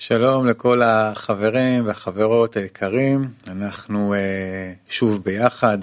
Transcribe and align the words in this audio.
שלום 0.00 0.46
לכל 0.46 0.82
החברים 0.82 1.86
והחברות 1.86 2.56
היקרים, 2.56 3.28
אנחנו 3.48 4.14
שוב 4.88 5.24
ביחד 5.24 5.78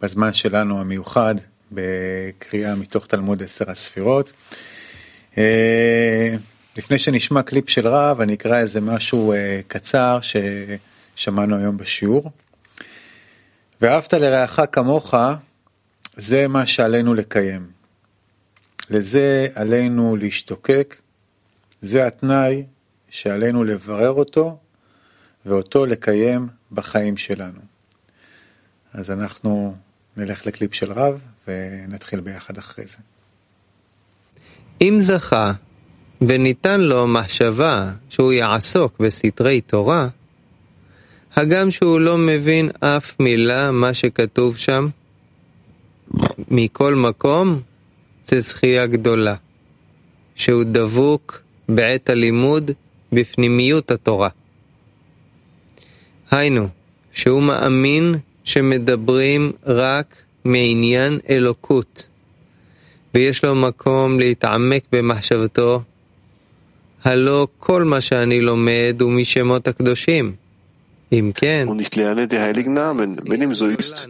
בזמן 0.00 0.32
שלנו 0.32 0.80
המיוחד 0.80 1.34
בקריאה 1.72 2.74
מתוך 2.74 3.06
תלמוד 3.06 3.42
עשר 3.42 3.70
הספירות. 3.70 4.32
לפני 6.76 6.98
שנשמע 6.98 7.42
קליפ 7.42 7.68
של 7.70 7.88
רב, 7.88 8.20
אני 8.20 8.34
אקרא 8.34 8.58
איזה 8.58 8.80
משהו 8.80 9.34
קצר 9.68 10.18
ששמענו 11.16 11.56
היום 11.56 11.76
בשיעור. 11.76 12.30
ואהבת 13.80 14.14
לרעך 14.14 14.60
כמוך, 14.72 15.14
זה 16.16 16.48
מה 16.48 16.66
שעלינו 16.66 17.14
לקיים. 17.14 17.66
לזה 18.90 19.48
עלינו 19.54 20.16
להשתוקק, 20.16 20.96
זה 21.82 22.06
התנאי 22.06 22.64
שעלינו 23.16 23.64
לברר 23.64 24.10
אותו 24.10 24.58
ואותו 25.46 25.86
לקיים 25.86 26.48
בחיים 26.72 27.16
שלנו. 27.16 27.60
אז 28.92 29.10
אנחנו 29.10 29.76
נלך 30.16 30.46
לקליפ 30.46 30.74
של 30.74 30.92
רב 30.92 31.24
ונתחיל 31.48 32.20
ביחד 32.20 32.58
אחרי 32.58 32.86
זה. 32.86 32.96
אם 34.80 34.96
זכה 35.00 35.52
וניתן 36.20 36.80
לו 36.80 37.06
מחשבה 37.06 37.92
שהוא 38.08 38.32
יעסוק 38.32 39.00
בסתרי 39.00 39.60
תורה, 39.60 40.08
הגם 41.36 41.70
שהוא 41.70 42.00
לא 42.00 42.18
מבין 42.18 42.70
אף 42.80 43.20
מילה 43.20 43.70
מה 43.70 43.94
שכתוב 43.94 44.56
שם, 44.56 44.88
מכל 46.50 46.94
מקום 46.94 47.60
זה 48.22 48.40
זכייה 48.40 48.86
גדולה, 48.86 49.34
שהוא 50.34 50.64
דבוק 50.64 51.40
בעת 51.68 52.10
הלימוד 52.10 52.70
בפנימיות 53.12 53.90
התורה. 53.90 54.28
היינו, 56.30 56.68
שהוא 57.12 57.42
מאמין 57.42 58.14
שמדברים 58.44 59.52
רק 59.66 60.16
מעניין 60.44 61.18
אלוקות, 61.28 62.06
ויש 63.14 63.44
לו 63.44 63.54
מקום 63.54 64.18
להתעמק 64.18 64.84
במחשבתו, 64.92 65.82
הלא 67.04 67.48
כל 67.58 67.84
מה 67.84 68.00
שאני 68.00 68.40
לומד 68.40 68.96
הוא 69.00 69.12
משמות 69.12 69.68
הקדושים. 69.68 70.32
כן, 71.34 71.66
Und 71.68 71.80
ich 71.80 71.94
lerne 71.94 72.26
die 72.26 72.38
heiligen 72.40 72.72
Namen. 72.72 73.20
Wenn 73.30 73.42
ihm 73.42 73.54
so 73.54 73.66
ist, 73.66 74.08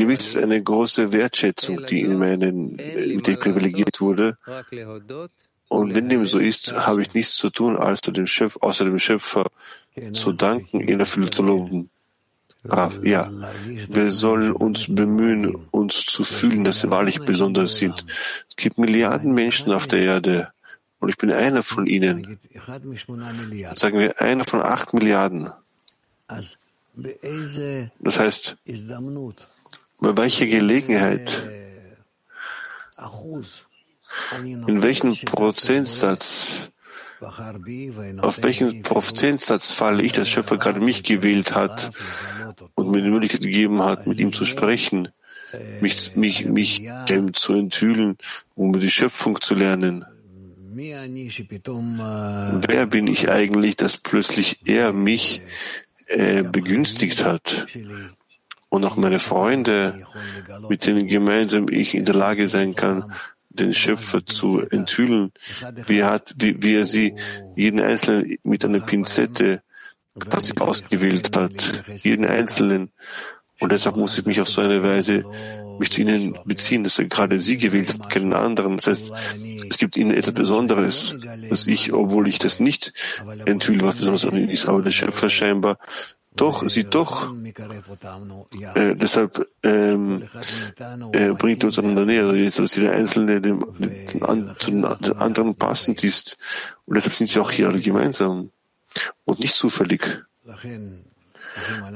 gewiss 0.00 0.36
eine 0.36 0.60
große 0.62 1.12
Wertschätzung, 1.12 1.86
die 1.88 2.00
in 2.00 2.18
meinen, 2.18 2.76
mit 3.16 3.38
privilegiert 3.38 4.00
wurde. 4.00 4.36
Und 5.74 5.94
wenn 5.94 6.08
dem 6.08 6.24
so 6.24 6.38
ist, 6.38 6.72
habe 6.72 7.02
ich 7.02 7.14
nichts 7.14 7.34
zu 7.34 7.50
tun, 7.50 7.76
als 7.76 8.00
dem 8.00 8.26
Schöpfer, 8.26 8.62
außer 8.62 8.84
dem 8.84 9.00
Schöpfer 9.00 9.50
zu 10.12 10.32
danken, 10.32 10.80
ihn 10.80 10.98
dafür 10.98 11.30
zu 11.30 11.42
loben. 11.42 11.90
Rav, 12.64 13.04
ja, 13.04 13.30
wir 13.88 14.10
sollen 14.10 14.52
uns 14.52 14.86
bemühen, 14.88 15.54
uns 15.70 16.06
zu 16.06 16.24
fühlen, 16.24 16.64
dass 16.64 16.82
wir 16.82 16.90
wahrlich 16.90 17.20
besonders 17.20 17.76
sind. 17.76 18.06
Es 18.48 18.56
gibt 18.56 18.78
Milliarden 18.78 19.34
Menschen 19.34 19.72
auf 19.72 19.86
der 19.86 19.98
Erde. 20.00 20.52
Und 21.00 21.10
ich 21.10 21.18
bin 21.18 21.30
einer 21.30 21.62
von 21.62 21.86
ihnen. 21.86 22.38
Sagen 23.74 23.98
wir, 23.98 24.20
einer 24.22 24.44
von 24.44 24.62
acht 24.62 24.94
Milliarden. 24.94 25.50
Das 28.00 28.18
heißt, 28.18 28.56
bei 30.00 30.16
welcher 30.16 30.46
Gelegenheit, 30.46 31.42
in 34.42 34.82
welchem 34.82 35.16
Prozentsatz, 35.24 36.70
auf 37.20 38.42
welchen 38.42 38.82
Prozentsatz 38.82 39.70
falle 39.70 40.02
ich, 40.02 40.12
dass 40.12 40.28
Schöpfer 40.28 40.58
gerade 40.58 40.80
mich 40.80 41.02
gewählt 41.02 41.54
hat 41.54 41.90
und 42.74 42.90
mir 42.90 43.02
die 43.02 43.10
Möglichkeit 43.10 43.42
gegeben 43.42 43.82
hat, 43.82 44.06
mit 44.06 44.20
ihm 44.20 44.32
zu 44.32 44.44
sprechen, 44.44 45.08
mich, 45.80 46.16
mich, 46.16 46.44
mich 46.44 46.82
dem 47.08 47.32
zu 47.32 47.54
enthüllen, 47.54 48.18
um 48.54 48.70
über 48.70 48.80
die 48.80 48.90
Schöpfung 48.90 49.40
zu 49.40 49.54
lernen. 49.54 50.04
Wer 50.76 51.06
bin 52.86 53.06
ich 53.06 53.30
eigentlich, 53.30 53.76
dass 53.76 53.96
plötzlich 53.96 54.60
er 54.66 54.92
mich 54.92 55.40
äh, 56.06 56.42
begünstigt 56.42 57.24
hat 57.24 57.66
und 58.68 58.84
auch 58.84 58.96
meine 58.96 59.20
Freunde, 59.20 60.04
mit 60.68 60.84
denen 60.84 61.06
gemeinsam 61.06 61.66
ich 61.70 61.94
in 61.94 62.04
der 62.04 62.16
Lage 62.16 62.48
sein 62.48 62.74
kann, 62.74 63.12
den 63.54 63.72
Schöpfer 63.72 64.24
zu 64.26 64.60
enthüllen, 64.60 65.32
wie 65.86 65.98
er, 65.98 66.10
hat, 66.10 66.34
wie, 66.36 66.62
wie 66.62 66.74
er 66.74 66.84
sie 66.84 67.14
jeden 67.56 67.80
Einzelnen 67.80 68.36
mit 68.42 68.64
einer 68.64 68.80
Pinzette 68.80 69.62
quasi 70.18 70.52
ausgewählt 70.58 71.36
hat, 71.36 71.84
jeden 71.98 72.24
Einzelnen. 72.24 72.90
Und 73.60 73.72
deshalb 73.72 73.96
muss 73.96 74.18
ich 74.18 74.26
mich 74.26 74.40
auf 74.40 74.48
so 74.48 74.60
eine 74.60 74.82
Weise 74.82 75.24
mich 75.78 75.90
zu 75.90 76.02
ihnen 76.02 76.38
beziehen, 76.44 76.84
dass 76.84 76.98
er 76.98 77.06
gerade 77.06 77.40
sie 77.40 77.56
gewählt 77.56 77.88
hat, 77.88 78.10
keinen 78.10 78.32
anderen. 78.32 78.76
Das 78.76 78.86
heißt, 78.86 79.12
es 79.68 79.78
gibt 79.78 79.96
ihnen 79.96 80.12
etwas 80.12 80.34
Besonderes, 80.34 81.16
dass 81.48 81.66
ich, 81.66 81.92
obwohl 81.92 82.28
ich 82.28 82.38
das 82.38 82.60
nicht 82.60 82.92
enthülle, 83.44 83.84
was 83.84 84.24
ihnen 84.24 84.48
ist, 84.48 84.66
aber 84.66 84.82
der 84.82 84.90
Schöpfer 84.90 85.28
scheinbar 85.28 85.78
doch, 86.36 86.62
sie 86.64 86.84
doch, 86.84 87.32
äh, 88.74 88.94
deshalb 88.94 89.48
ähm, 89.62 90.28
äh, 91.12 91.32
bringt 91.32 91.62
uns 91.62 91.78
einander 91.78 92.04
näher, 92.04 92.26
also 92.26 92.62
dass 92.62 92.74
jeder 92.74 92.92
Einzelne 92.92 93.40
dem, 93.40 93.64
dem, 93.78 94.22
an, 94.22 94.56
zu 94.58 94.70
den 94.72 94.84
anderen 94.84 95.54
passend 95.54 96.02
ist. 96.02 96.36
Und 96.86 96.96
deshalb 96.96 97.14
sind 97.14 97.30
sie 97.30 97.38
auch 97.38 97.50
hier 97.50 97.68
alle 97.68 97.80
gemeinsam 97.80 98.50
und 99.24 99.38
nicht 99.40 99.54
zufällig. 99.54 100.24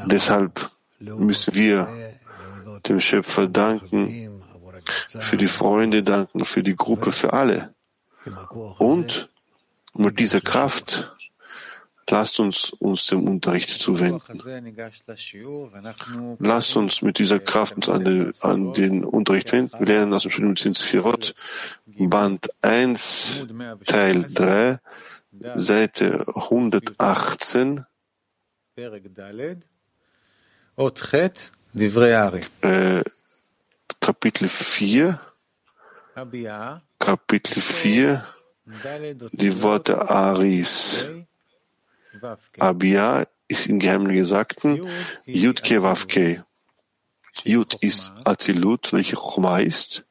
Deshalb 0.07 0.71
müssen 1.01 1.55
wir 1.55 1.89
dem 2.87 3.01
Schöpfer 3.01 3.49
danken, 3.49 4.43
für 5.19 5.37
die 5.37 5.49
Freunde 5.49 6.03
danken, 6.03 6.45
für 6.45 6.63
die 6.63 6.77
Gruppe, 6.77 7.13
für 7.13 7.33
alle. 7.33 7.75
Und 8.79 9.29
mit 9.95 10.19
dieser 10.19 10.41
Kraft 10.41 11.13
lasst 12.11 12.41
uns 12.41 12.71
uns 12.71 13.07
dem 13.07 13.27
Unterricht 13.27 13.71
zuwenden. 13.71 14.21
Lasst 16.39 16.77
uns 16.77 17.03
mit 17.03 17.19
dieser 17.19 17.39
Kraft 17.41 17.77
uns 17.77 17.89
an 17.89 18.05
den, 18.05 18.33
an 18.41 18.73
den 18.73 19.05
Unterricht 19.05 19.53
wenden. 19.53 19.79
Wir 19.79 19.87
lernen 19.87 20.15
aus 20.15 20.23
dem 20.23 20.31
Studium 20.31 20.75
Sphirot, 20.75 21.35
Band 21.87 22.49
1, 22.63 23.47
Teil 23.87 24.27
3, 24.29 24.81
Seite 25.55 26.25
118. 26.35 27.85
Äh, 32.63 33.03
Kapitel 34.01 34.49
4, 34.49 35.21
Kapitel 36.99 37.61
4, 37.61 38.25
die 39.33 39.63
Worte 39.63 40.09
Aris. 40.09 41.07
Abia 42.59 43.27
ist 43.49 43.67
im 43.67 43.79
Geheimen 43.79 44.13
Gesagten. 44.13 44.89
Yud 45.27 45.63
Ke 45.63 45.83
Vav 45.83 46.07
Ke. 46.09 46.45
Yud 47.45 47.75
ist 47.81 48.13
Azilut, 48.25 48.93
welche 48.93 49.17
Chuma 49.17 49.61
ist. 49.61 50.05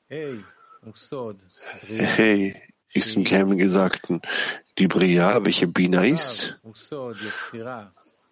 Hey 1.88 2.56
ist 2.94 3.16
im 3.16 3.24
Geheimen 3.24 3.58
Gesagten. 3.58 4.22
Die 4.78 4.88
Bria, 4.88 5.44
welche 5.46 5.68
Bina 5.68 6.04
ist. 6.06 6.60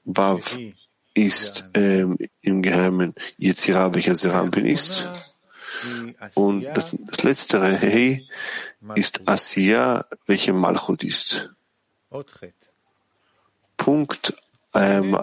Vav 0.04 0.58
ist 1.14 1.66
ähm, 1.74 2.18
im 2.42 2.62
Geheimen 2.62 3.14
Yetzira, 3.38 3.94
welcher 3.94 4.16
Serampin 4.16 4.66
ist. 4.66 5.08
Und 6.34 6.64
das, 6.64 6.92
das 6.92 7.24
letztere 7.24 7.76
Hey 7.76 8.28
ist 8.96 9.28
Asiya, 9.28 10.06
welche 10.26 10.54
Malchut 10.54 11.04
ist. 11.04 11.50
Punkt 13.86 14.34
ähm, 14.74 15.16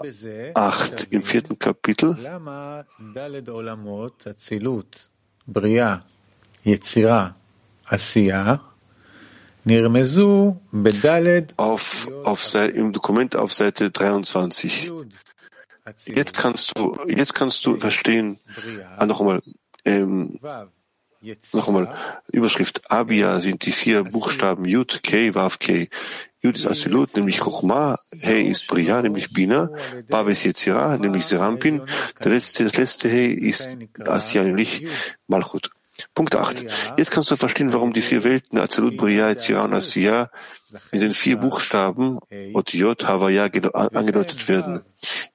8 0.53 1.07
im 1.11 1.23
vierten 1.23 1.59
Kapitel. 1.59 2.17
Auf, 11.57 12.09
auf 12.23 12.55
im 12.55 12.93
Dokument 12.93 13.35
auf 13.35 13.51
Seite 13.51 13.91
23. 13.91 14.89
Jetzt 16.05 16.37
kannst 16.37 16.77
du, 16.77 16.97
jetzt 17.09 17.35
kannst 17.35 17.65
du 17.65 17.75
verstehen, 17.75 18.39
ah, 18.95 19.05
noch 19.05 19.19
einmal, 19.19 19.41
ähm, 19.83 20.39
noch 21.51 21.67
einmal, 21.67 21.93
Überschrift 22.31 22.89
Abia 22.89 23.41
sind 23.41 23.65
die 23.65 23.73
vier 23.73 24.05
Buchstaben 24.05 24.63
Yud, 24.63 25.03
K, 25.03 25.35
Vav, 25.35 25.59
K. 25.59 25.89
Yud 26.43 26.57
ist 26.57 26.67
Asilut, 26.67 27.15
nämlich 27.15 27.39
Chochma, 27.39 27.97
He 28.11 28.41
ist 28.41 28.67
Bria, 28.67 29.01
nämlich 29.01 29.31
Bina, 29.31 29.69
Vav 30.09 30.27
ist 30.27 30.45
nämlich 30.45 31.25
Serampin, 31.25 31.81
der 32.21 32.31
letzte, 32.31 32.65
das 32.65 32.75
letzte 32.75 33.07
He 33.07 33.27
ist 33.33 33.69
Asya, 34.05 34.43
nämlich 34.43 34.85
Malchut. 35.27 35.71
Punkt 36.13 36.35
8. 36.35 36.65
Jetzt 36.97 37.11
kannst 37.11 37.31
du 37.31 37.37
verstehen, 37.37 37.71
warum 37.71 37.93
die 37.93 38.01
vier 38.01 38.23
Welten 38.23 38.59
Azalut, 38.59 38.97
Bria, 38.97 39.29
Yetzirah 39.29 39.63
und 39.63 39.73
Asiya 39.73 40.29
in 40.91 40.99
den 40.99 41.13
vier 41.13 41.37
Buchstaben 41.37 42.19
Otiyot, 42.53 43.07
Havaya 43.07 43.43
angedeutet 43.45 44.47
werden. 44.49 44.81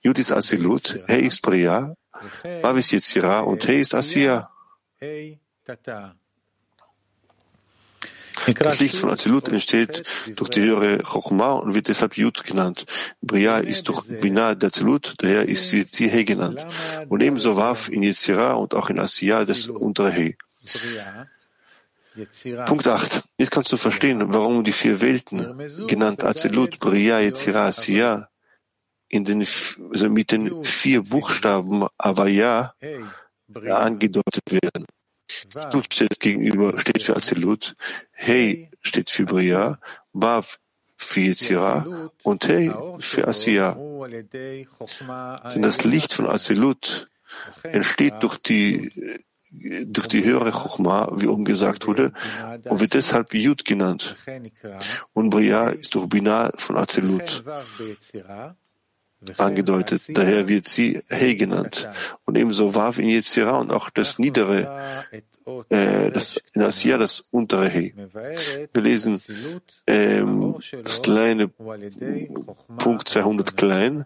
Yud 0.03 0.19
ist 0.19 0.33
Azilut, 0.33 1.05
He 1.07 1.21
ist 1.21 1.41
Bria, 1.43 1.95
Vav 2.61 2.77
ist 2.77 3.17
und 3.17 3.65
He 3.65 3.81
ist 3.81 3.95
Asiya. 3.95 4.49
Das 8.59 8.81
Licht 8.81 8.97
von 8.97 9.11
Azilut 9.11 9.49
entsteht 9.49 10.05
durch 10.37 10.51
die 10.51 10.63
höhere 10.63 10.99
Chochma 10.99 11.53
und 11.53 11.75
wird 11.75 11.89
deshalb 11.89 12.17
Yud 12.17 12.45
genannt. 12.45 12.87
Bria 13.21 13.59
ist 13.59 13.89
durch 13.89 14.07
Bina 14.21 14.55
der 14.55 14.69
Azilut, 14.69 15.15
daher 15.19 15.49
ist 15.49 15.71
sie 15.71 15.85
He 15.85 16.25
genannt. 16.25 16.67
Und 17.09 17.23
ebenso 17.23 17.57
Vav 17.57 17.89
in 17.89 18.03
Yetzirah 18.03 18.55
und 18.55 18.75
auch 18.75 18.91
in 18.91 18.99
Asiya 18.99 19.45
das 19.45 19.69
untere 19.69 20.13
He. 20.13 20.37
Punkt 22.67 22.87
8. 22.87 23.23
Jetzt 23.39 23.51
kannst 23.51 23.71
du 23.73 23.77
verstehen, 23.77 24.33
warum 24.33 24.65
die 24.65 24.73
vier 24.73 25.01
Welten, 25.01 25.57
genannt 25.87 26.25
Azilut, 26.25 26.81
Bria, 26.81 27.21
Yetzirah, 27.21 27.67
Asiya, 27.67 28.29
in 29.09 29.25
den, 29.25 29.41
also 29.41 30.11
mit 30.11 30.33
den 30.33 30.65
vier 30.65 31.03
Buchstaben 31.03 31.87
Avaya 31.97 32.75
angedeutet 33.55 34.45
werden. 34.51 34.85
Azilut 35.55 35.93
steht 35.93 36.21
gegenüber, 36.21 36.79
steht 36.79 37.03
für 37.03 37.17
Azilut, 37.17 37.77
Hey 38.13 38.71
steht 38.83 39.11
für 39.11 39.25
Bria, 39.25 39.79
Bav 40.13 40.59
für 40.97 41.21
Yetzirah. 41.21 42.11
Und 42.23 42.49
Hey 42.49 42.73
für 42.99 43.29
Asiya. 43.29 43.77
Denn 45.55 45.63
das 45.63 45.85
Licht 45.85 46.13
von 46.13 46.29
Azilut 46.29 47.09
entsteht 47.63 48.15
durch 48.21 48.37
die 48.39 48.91
durch 49.51 50.09
die 50.09 50.25
höhere 50.25 50.51
Chochma, 50.51 51.11
wie 51.15 51.27
oben 51.27 51.47
gesagt 51.47 51.87
wurde, 51.87 52.13
und 52.65 52.81
wird 52.81 52.93
deshalb 52.93 53.33
Yud 53.33 53.65
genannt. 53.65 54.15
Und 55.15 55.31
Bria 55.31 55.71
ist 55.71 55.95
durch 55.95 56.07
Bina 56.07 56.51
von 56.57 56.77
Azelut 56.77 57.45
angedeutet. 59.37 60.17
Daher 60.17 60.49
wird 60.49 60.69
sie 60.69 61.03
He 61.09 61.37
genannt. 61.37 61.89
Und 62.25 62.37
ebenso 62.37 62.75
Wav 62.75 62.99
in 62.99 63.09
Yetzirah 63.09 63.59
und 63.59 63.73
auch 63.73 63.91
das 63.91 64.19
niedere, 64.19 65.05
äh, 65.69 66.11
das, 66.11 66.41
in 66.53 66.63
Asiya 66.63 66.99
das 66.99 67.21
untere 67.31 67.69
He. 67.69 67.95
Wir 68.73 68.83
lesen 68.83 69.21
ähm, 69.87 70.57
das 70.85 71.03
kleine 71.03 71.49
Punkt 72.79 73.09
200 73.09 73.57
klein, 73.57 74.05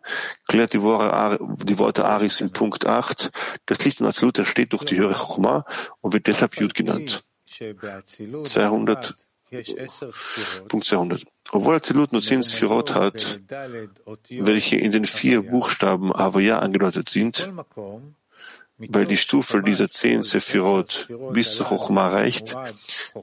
klärt 0.48 0.72
die 0.72 0.82
Worte, 0.82 1.38
die 1.64 1.78
Worte 1.78 2.04
Aris 2.04 2.40
in 2.40 2.50
Punkt 2.50 2.86
8. 2.86 3.30
Das 3.66 3.84
Licht 3.84 4.00
in 4.00 4.06
Azilut 4.06 4.38
entsteht 4.38 4.72
durch 4.72 4.84
die 4.84 4.98
höhere 4.98 5.14
Chokma 5.14 5.66
und 6.00 6.12
wird 6.12 6.26
deshalb 6.26 6.56
Jud 6.56 6.74
genannt. 6.74 7.24
200 7.46 9.14
Punkt 10.68 10.86
200. 10.86 11.24
Obwohl 11.50 11.74
Azilut 11.74 12.12
nur 12.12 12.22
zehn 12.22 12.42
Sphirot 12.42 12.94
hat, 12.94 13.40
welche 14.30 14.76
in 14.76 14.92
den 14.92 15.04
vier 15.04 15.42
Buchstaben 15.42 16.14
Avaya 16.14 16.60
angedeutet 16.60 17.08
sind, 17.10 17.52
weil 18.78 19.06
die 19.06 19.16
Stufe 19.16 19.62
dieser 19.62 19.88
zehn 19.88 20.22
Sephirot 20.22 21.08
bis 21.32 21.52
zu 21.52 21.64
Chochma 21.64 22.08
reicht, 22.08 22.56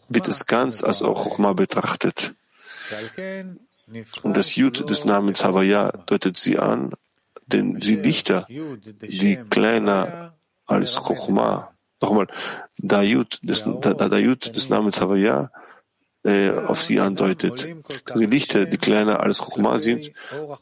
wird 0.07 0.27
es 0.27 0.45
ganz 0.45 0.83
als 0.83 1.01
auch 1.01 1.23
Chochma 1.23 1.53
betrachtet. 1.53 2.33
Und 4.21 4.37
das 4.37 4.55
Jud 4.55 4.89
des 4.89 5.05
Namens 5.05 5.43
Havaya 5.43 5.91
deutet 6.05 6.37
sie 6.37 6.59
an, 6.59 6.93
denn 7.47 7.81
sie 7.81 8.01
dichter, 8.01 8.45
die 8.47 9.39
kleiner 9.49 10.33
als 10.67 10.95
Chochma, 10.95 11.71
nochmal, 11.99 12.27
da 12.77 13.01
Jud 13.01 13.39
des, 13.41 13.63
da, 13.65 13.93
da 13.93 14.17
Jud 14.17 14.55
des 14.55 14.69
Namens 14.69 15.01
Havaya 15.01 15.51
äh, 16.24 16.51
auf 16.51 16.83
sie 16.83 17.00
andeutet. 17.00 17.68
Die 18.16 18.25
Lichter, 18.25 18.66
die 18.66 18.77
kleiner 18.77 19.21
als 19.21 19.39
Chochma 19.39 19.80
sind, 19.80 20.12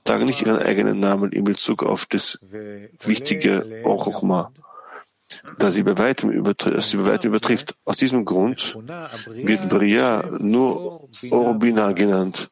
tragen 0.03 0.25
nicht 0.25 0.41
ihren 0.41 0.59
eigenen 0.59 0.99
Namen 0.99 1.31
in 1.31 1.43
Bezug 1.43 1.83
auf 1.83 2.05
das 2.05 2.39
wichtige 3.03 3.81
Chochma, 3.83 4.51
da 5.57 5.71
sie 5.71 5.83
bei 5.83 5.97
weitem, 5.97 6.29
übertrifft, 6.29 6.89
sie 6.89 6.97
bei 6.97 7.05
weitem 7.07 7.29
übertrifft. 7.31 7.75
Aus 7.85 7.97
diesem 7.97 8.23
Grund 8.25 8.77
wird 9.25 9.67
Bria 9.69 10.29
nur 10.37 11.09
Orobina 11.31 11.91
genannt, 11.91 12.49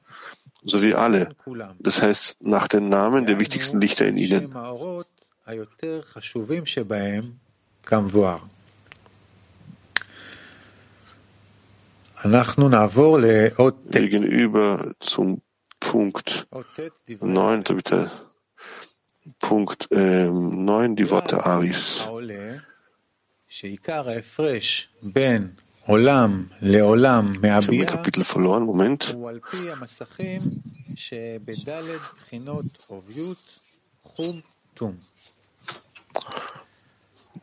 so 0.63 0.81
wie 0.81 0.95
alle. 0.95 1.35
Das 1.79 2.01
heißt, 2.01 2.41
nach 2.41 2.67
den 2.67 2.89
Namen 2.89 3.27
der 3.27 3.39
wichtigsten 3.39 3.79
Lichter 3.79 4.07
in 4.07 4.17
ihnen. 4.17 4.53
Wir 13.85 14.09
gehen 14.09 14.23
über 14.23 14.95
zum 14.99 15.43
Punkt 15.79 16.47
9, 17.21 17.63
bitte. 17.63 18.09
Punkt 19.37 19.87
ähm, 19.91 20.65
9, 20.65 20.95
die 20.95 21.11
Worte 21.11 21.45
Aris. 21.45 22.07
Ich 27.43 27.51
habe 27.51 27.71
ein 27.71 27.85
Kapitel 27.85 28.23
verloren, 28.23 28.63
Moment. 28.63 29.15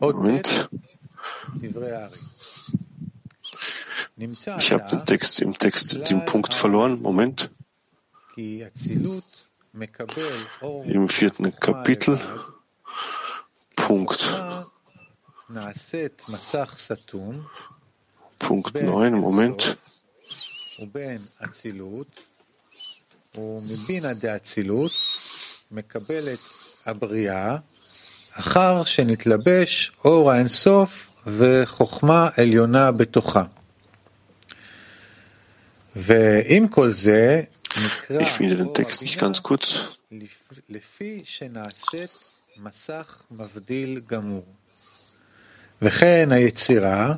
Moment. 0.01 0.69
Ich 4.22 4.72
habe 4.72 4.88
den 4.90 5.06
Text 5.06 5.40
im 5.42 5.58
Text 5.58 6.10
den 6.10 6.26
Punkt 6.26 6.54
verloren. 6.54 7.02
Moment. 7.02 7.50
Im 10.86 11.10
vierten 11.10 11.56
Kapitel. 11.60 12.20
Punkt. 13.76 14.34
Punkt 18.40 18.74
9, 18.74 19.14
Moment. 19.14 19.78
ומבינה 23.38 24.14
דאצילות 24.14 24.92
מקבלת 25.72 26.40
הבריאה 26.86 27.58
אחר 28.34 28.84
שנתלבש 28.84 29.92
אור 30.06 30.32
האינסוף 30.32 31.18
וחוכמה 31.28 32.30
עליונה 32.38 32.92
בתוכה. 32.92 33.44
ועם 35.97 36.69
כל 36.69 36.91
זה 36.91 37.43
Ich 38.21 38.29
finde 38.29 38.57
den 38.57 38.75
Text 38.75 39.03
nicht 39.03 39.19
ganz 39.19 39.43
kurz. 39.43 39.97
וכן 45.83 46.29
היצירה 46.33 47.13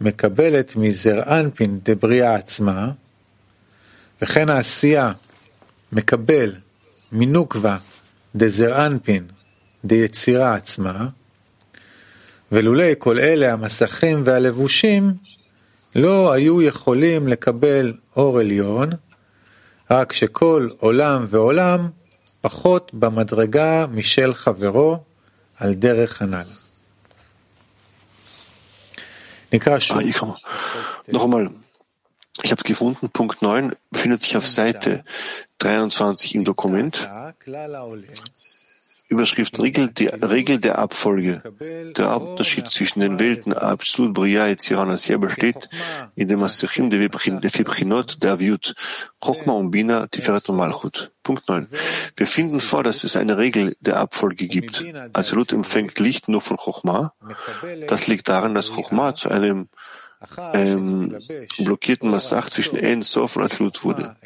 מקבלת 0.00 0.76
מזר 0.76 1.22
אנפין 1.40 1.80
דבריאה 1.82 2.34
עצמה, 2.34 2.90
וכן 4.22 4.50
העשייה 4.50 5.12
מקבל 5.92 6.54
מנוקבה 7.12 7.76
דזר 8.36 8.86
אנפין 8.86 9.26
דיצירה 9.84 10.54
עצמה, 10.54 11.08
ולולי 12.52 12.94
כל 12.98 13.18
אלה 13.18 13.52
המסכים 13.52 14.22
והלבושים 14.24 15.14
לא 15.95 16.31
היו 16.31 16.61
יכולים 16.61 17.27
לקבל 17.27 17.93
אור 18.15 18.39
עליון, 18.39 18.89
רק 19.91 20.13
שכל 20.13 20.69
עולם 20.79 21.25
ועולם 21.27 21.89
פחות 22.41 22.91
במדרגה 22.93 23.85
משל 23.87 24.33
חברו 24.33 25.03
על 25.57 25.73
דרך 25.73 26.21
הנ"ל. 26.21 26.45
Ah, 29.51 29.77
ich 29.77 30.21
noch 31.11 31.23
einmal. 31.23 31.49
Ich 32.43 32.51
habe 32.51 32.61
es 32.61 32.63
gefunden. 32.63 33.09
Punkt 33.09 33.41
9 33.41 33.75
befindet 33.89 34.21
sich 34.21 34.37
auf 34.37 34.47
Seite 34.47 35.03
23 35.57 36.35
im 36.35 36.45
Dokument. 36.45 37.09
Überschrift 39.08 39.60
Regel, 39.60 39.88
die 39.88 40.06
Regel 40.06 40.60
der 40.60 40.78
Abfolge. 40.78 41.42
Der 41.96 42.10
Hauptunterschied 42.10 42.68
zwischen 42.68 43.00
den 43.00 43.20
Welten 43.20 43.52
Absolut 43.52 44.14
Bria 44.14 44.48
et 44.48 44.62
Siranasia 44.62 45.18
besteht 45.18 45.68
in 46.14 46.28
dem 46.28 46.40
Masechim 46.40 46.90
der 46.90 47.50
Fibrinot 47.50 48.22
der 48.22 48.32
Aviut, 48.32 48.74
Chochma 49.20 49.52
und 49.52 49.70
Bina, 49.70 50.06
Tiferet 50.06 50.48
und 50.48 50.56
Malchut. 50.56 51.12
Punkt 51.22 51.48
9. 51.48 51.68
Wir 52.16 52.26
finden 52.26 52.60
vor, 52.60 52.82
dass 52.82 53.04
es 53.04 53.16
eine 53.16 53.38
Regel 53.38 53.76
der 53.80 53.96
Abfolge 53.96 54.46
gibt. 54.46 54.84
Absolut 55.12 55.52
empfängt 55.52 55.98
Licht 55.98 56.28
nur 56.28 56.40
von 56.40 56.56
Chochma. 56.56 57.12
Das 57.88 58.06
liegt 58.06 58.28
daran, 58.28 58.54
dass 58.54 58.72
Chochma 58.72 59.14
zu 59.14 59.30
einem 59.30 59.68
ähm, 60.52 61.16
blockierten 61.58 62.10
Massach 62.10 62.50
zwischen 62.50 62.78
Ein 62.78 63.02
Sof 63.02 63.36
und 63.36 63.44
Azilut 63.44 63.84
wurde. 63.84 64.16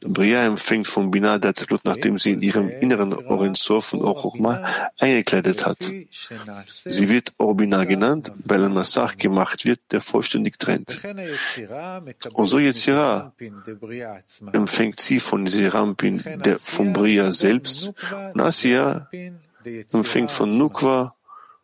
Bria 0.00 0.44
empfängt 0.44 0.86
vom 0.86 1.10
Binah 1.10 1.38
der 1.38 1.50
Azilut, 1.50 1.84
nachdem 1.84 2.18
sie 2.18 2.32
in 2.32 2.42
ihrem 2.42 2.68
inneren 2.68 3.12
Oren 3.12 3.54
Sof 3.54 3.92
und 3.92 4.02
Chochma 4.02 4.90
eingekleidet 4.98 5.66
hat. 5.66 5.78
Sie 6.66 7.08
wird 7.08 7.32
Orbina 7.38 7.84
genannt, 7.84 8.32
weil 8.44 8.64
ein 8.64 8.72
Massach 8.72 9.16
gemacht 9.16 9.64
wird, 9.64 9.80
der 9.90 10.00
vollständig 10.00 10.58
trennt. 10.58 11.00
Und 12.32 12.46
so 12.46 12.58
Yetzirah 12.58 13.32
empfängt 14.52 15.00
sie 15.00 15.20
von 15.20 15.46
Serampin, 15.46 16.22
der 16.44 16.58
vom 16.58 16.92
Bria 16.92 17.32
selbst, 17.32 17.92
und 18.34 18.40
Asiya 18.40 19.08
empfängt 19.92 20.30
von 20.30 20.56
Nukwa, 20.56 21.12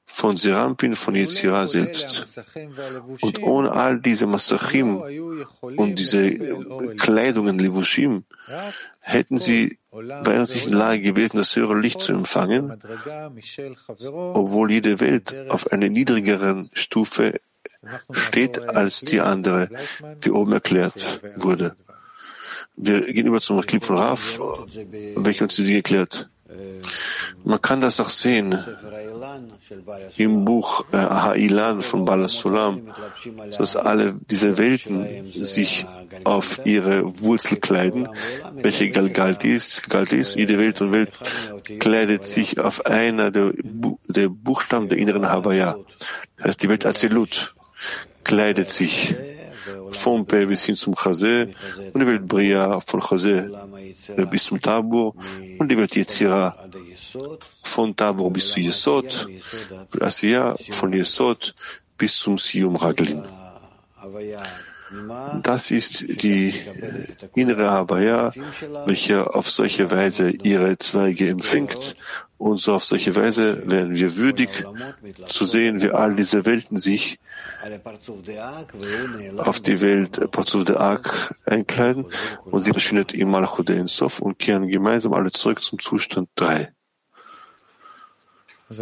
von 0.06 0.36
Serampin, 0.36 0.94
von 0.94 1.14
Yetzirah 1.14 1.66
selbst. 1.66 2.40
Und 3.20 3.42
ohne 3.42 3.72
all 3.72 4.00
diese 4.00 4.26
Masachim 4.26 5.02
und 5.60 5.98
diese 5.98 6.30
Kleidungen, 6.96 7.58
Levushim, 7.58 8.24
hätten 9.00 9.38
sie, 9.38 9.78
wären 9.92 10.46
sie 10.46 10.60
in 10.60 10.70
der 10.70 10.78
Lage 10.78 11.02
gewesen, 11.02 11.36
das 11.36 11.56
höhere 11.56 11.78
Licht 11.78 12.00
zu 12.00 12.12
empfangen, 12.12 12.78
obwohl 14.34 14.70
jede 14.70 15.00
Welt 15.00 15.34
auf 15.48 15.72
einer 15.72 15.88
niedrigeren 15.88 16.70
Stufe 16.72 17.40
steht 18.10 18.68
als 18.68 19.00
die 19.00 19.20
andere, 19.20 19.68
wie 20.20 20.30
oben 20.30 20.52
erklärt 20.52 21.20
wurde. 21.36 21.76
Wir 22.76 23.00
gehen 23.12 23.26
über 23.26 23.40
zum 23.40 23.60
Clip 23.60 23.84
von 23.84 23.96
Raf, 23.96 24.40
welcher 25.16 25.44
uns 25.44 25.56
die 25.56 25.64
Dinge 25.64 25.76
erklärt. 25.76 26.28
Man 27.44 27.60
kann 27.60 27.80
das 27.80 28.00
auch 28.00 28.08
sehen 28.08 28.58
im 30.16 30.44
Buch 30.44 30.84
äh, 30.92 30.96
Ha'ilan 30.96 31.82
von 31.82 32.04
Balasulam, 32.04 32.92
dass 33.58 33.76
alle 33.76 34.14
diese 34.30 34.56
Welten 34.56 35.24
sich 35.24 35.86
auf 36.24 36.64
ihre 36.64 37.20
Wurzel 37.20 37.58
kleiden, 37.58 38.08
welche 38.54 38.90
Galgalt 38.90 39.44
ist. 39.44 39.90
Galgalt 39.90 40.12
ist. 40.12 40.36
Jede 40.36 40.58
Welt 40.58 40.80
und 40.80 40.92
Welt 40.92 41.12
kleidet 41.80 42.24
sich 42.24 42.60
auf 42.60 42.86
einer 42.86 43.30
der, 43.30 43.52
Bu 43.62 43.98
der 44.08 44.28
Buchstaben 44.28 44.88
der 44.88 44.98
inneren 44.98 45.28
Havaya. 45.28 45.76
Das 46.36 46.46
heißt, 46.46 46.62
die 46.62 46.68
Welt 46.68 46.86
Azelut 46.86 47.54
kleidet 48.22 48.68
sich 48.68 49.16
vom 49.90 50.26
Pe 50.26 50.46
bis 50.46 50.64
hin 50.64 50.74
zum 50.74 50.94
Chase 50.94 51.48
und 51.92 52.00
die 52.00 52.06
Welt 52.06 52.26
Bria 52.26 52.80
von 52.80 53.00
Chase 53.00 53.50
bis 54.30 54.44
zum 54.44 54.60
Tabur 54.60 55.14
und 55.58 55.68
die 55.68 55.76
Welt 55.76 55.94
Yetzira 55.96 56.56
von 57.62 57.94
Tabur 57.96 58.32
bis 58.32 58.50
zu 58.50 58.60
Yesod, 58.60 59.28
Asiya 60.00 60.56
von 60.70 60.92
Yesod 60.92 61.54
bis 61.96 62.16
zum 62.16 62.38
Siyum 62.38 62.76
Raglin. 62.76 63.22
Das 65.42 65.70
ist 65.70 66.22
die 66.22 66.54
innere 67.34 67.70
Havaya, 67.70 68.32
welche 68.86 69.34
auf 69.34 69.48
solche 69.48 69.90
Weise 69.90 70.30
ihre 70.30 70.78
Zweige 70.78 71.28
empfängt. 71.28 71.96
Und 72.36 72.60
so 72.60 72.74
auf 72.74 72.84
solche 72.84 73.16
Weise 73.16 73.70
werden 73.70 73.94
wir 73.94 74.16
würdig 74.16 74.50
zu 75.28 75.44
sehen, 75.44 75.80
wie 75.80 75.90
all 75.90 76.14
diese 76.14 76.44
Welten 76.44 76.76
sich 76.76 77.18
auf 79.38 79.60
die 79.60 79.80
Welt 79.80 80.30
Parzuf 80.30 80.64
de 80.64 80.76
Ak 80.76 81.34
einkleiden 81.46 82.04
und 82.44 82.62
sie 82.62 82.72
verschwindet 82.72 83.14
im 83.14 83.30
Malchut 83.30 83.70
Sof 83.88 84.20
und 84.20 84.38
kehren 84.38 84.68
gemeinsam 84.68 85.14
alle 85.14 85.32
zurück 85.32 85.62
zum 85.62 85.78
Zustand 85.78 86.28
3. 86.34 86.72
Das 88.68 88.78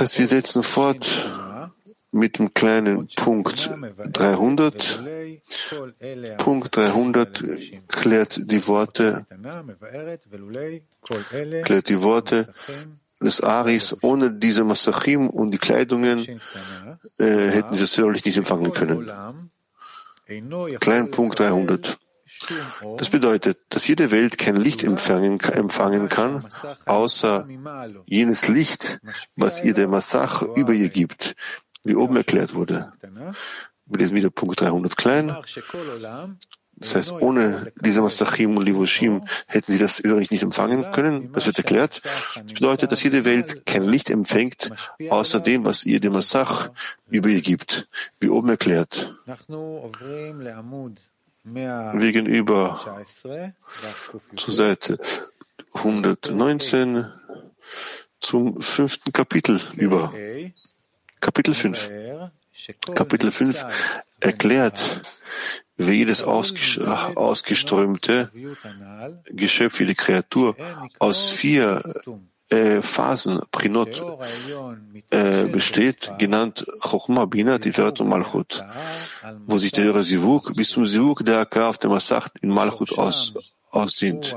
heißt, 0.00 0.18
wir 0.18 0.26
setzen 0.26 0.62
fort 0.62 1.28
mit 2.10 2.38
dem 2.38 2.54
kleinen 2.54 3.08
Punkt 3.16 3.70
300. 4.12 5.02
Punkt 6.38 6.76
300 6.76 7.44
klärt 7.88 8.50
die 8.50 8.66
Worte, 8.66 9.26
klärt 11.64 11.88
die 11.88 12.02
Worte 12.02 12.52
des 13.20 13.40
Aris. 13.40 13.96
Ohne 14.02 14.30
diese 14.30 14.64
Massachim 14.64 15.28
und 15.28 15.50
die 15.52 15.58
Kleidungen 15.58 16.40
äh, 17.18 17.24
hätten 17.24 17.74
sie 17.74 17.80
das 17.80 17.96
Hörlich 17.96 18.24
nicht 18.24 18.36
empfangen 18.36 18.72
können. 18.72 19.08
Klein 20.80 21.10
Punkt 21.10 21.38
300. 21.38 21.98
Das 22.98 23.10
bedeutet, 23.10 23.58
dass 23.70 23.86
jede 23.86 24.10
Welt 24.10 24.36
kein 24.36 24.56
Licht 24.56 24.82
empfangen, 24.82 25.40
empfangen 25.40 26.08
kann, 26.08 26.46
außer 26.84 27.48
jenes 28.06 28.48
Licht, 28.48 29.00
was 29.36 29.62
ihr 29.62 29.74
der 29.74 29.88
Massach 29.88 30.42
über 30.42 30.72
ihr 30.72 30.88
gibt, 30.88 31.36
wie 31.86 31.94
oben 31.94 32.16
erklärt 32.16 32.54
wurde. 32.54 32.92
Wir 33.86 33.98
lesen 33.98 34.16
wieder 34.16 34.30
Punkt 34.30 34.60
300 34.60 34.96
klein. 34.96 35.34
Das 36.78 36.94
heißt, 36.94 37.12
ohne 37.12 37.72
diese 37.80 38.02
Masachim 38.02 38.58
und 38.58 38.64
Livushim 38.66 39.24
hätten 39.46 39.72
sie 39.72 39.78
das 39.78 39.98
übrigens 39.98 40.30
nicht 40.30 40.42
empfangen 40.42 40.92
können. 40.92 41.32
Das 41.32 41.46
wird 41.46 41.56
erklärt. 41.56 42.02
Das 42.04 42.52
bedeutet, 42.52 42.92
dass 42.92 43.02
jede 43.02 43.24
Welt 43.24 43.64
kein 43.64 43.84
Licht 43.84 44.10
empfängt, 44.10 44.70
außer 45.08 45.40
dem, 45.40 45.64
was 45.64 45.86
ihr 45.86 46.00
dem 46.00 46.12
Masach 46.12 46.68
über 47.08 47.30
ihr 47.30 47.40
gibt, 47.40 47.88
wie 48.20 48.28
oben 48.28 48.50
erklärt. 48.50 49.14
Wir 51.44 52.12
gehen 52.12 52.26
über 52.26 53.04
zur 54.36 54.54
Seite 54.54 54.98
119 55.74 57.06
zum 58.20 58.60
fünften 58.60 59.12
Kapitel 59.12 59.60
über. 59.76 60.12
Kapitel 61.26 61.54
5. 61.54 61.90
Kapitel 62.94 63.32
5 63.32 63.66
erklärt, 64.20 65.02
wie 65.76 65.94
jedes 65.94 66.22
ausgeströmte 66.22 68.30
Geschöpf, 69.30 69.80
jede 69.80 69.96
Kreatur 69.96 70.54
aus 71.00 71.30
vier 71.30 71.82
äh, 72.50 72.80
Phasen, 72.80 73.40
Prinot, 73.50 74.00
äh, 75.10 75.46
besteht, 75.46 76.12
genannt 76.20 76.64
Chochma, 76.80 77.24
Bina, 77.24 77.58
Tiferet 77.58 78.00
und 78.00 78.08
Malchut, 78.08 78.64
wo 79.46 79.58
sich 79.58 79.72
der 79.72 79.82
höhere 79.82 80.04
Sivuk 80.04 80.54
bis 80.54 80.68
zum 80.68 80.86
Sivuk 80.86 81.26
der 81.26 81.40
Akka 81.40 81.68
auf 81.68 81.78
dem 81.78 81.90
Masach 81.90 82.28
in 82.40 82.50
Malchut 82.50 82.96
aus, 82.98 83.34
ausdehnt. 83.72 84.36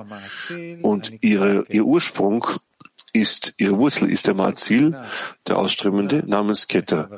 Und 0.81 1.21
ihre, 1.21 1.65
ihr 1.69 1.85
Ursprung 1.85 2.47
ist, 3.13 3.53
ihre 3.57 3.77
Wurzel 3.77 4.09
ist 4.09 4.27
der 4.27 4.33
Marzil, 4.33 4.97
der 5.47 5.57
Ausströmende, 5.57 6.23
namens 6.25 6.67
Ketter. 6.67 7.09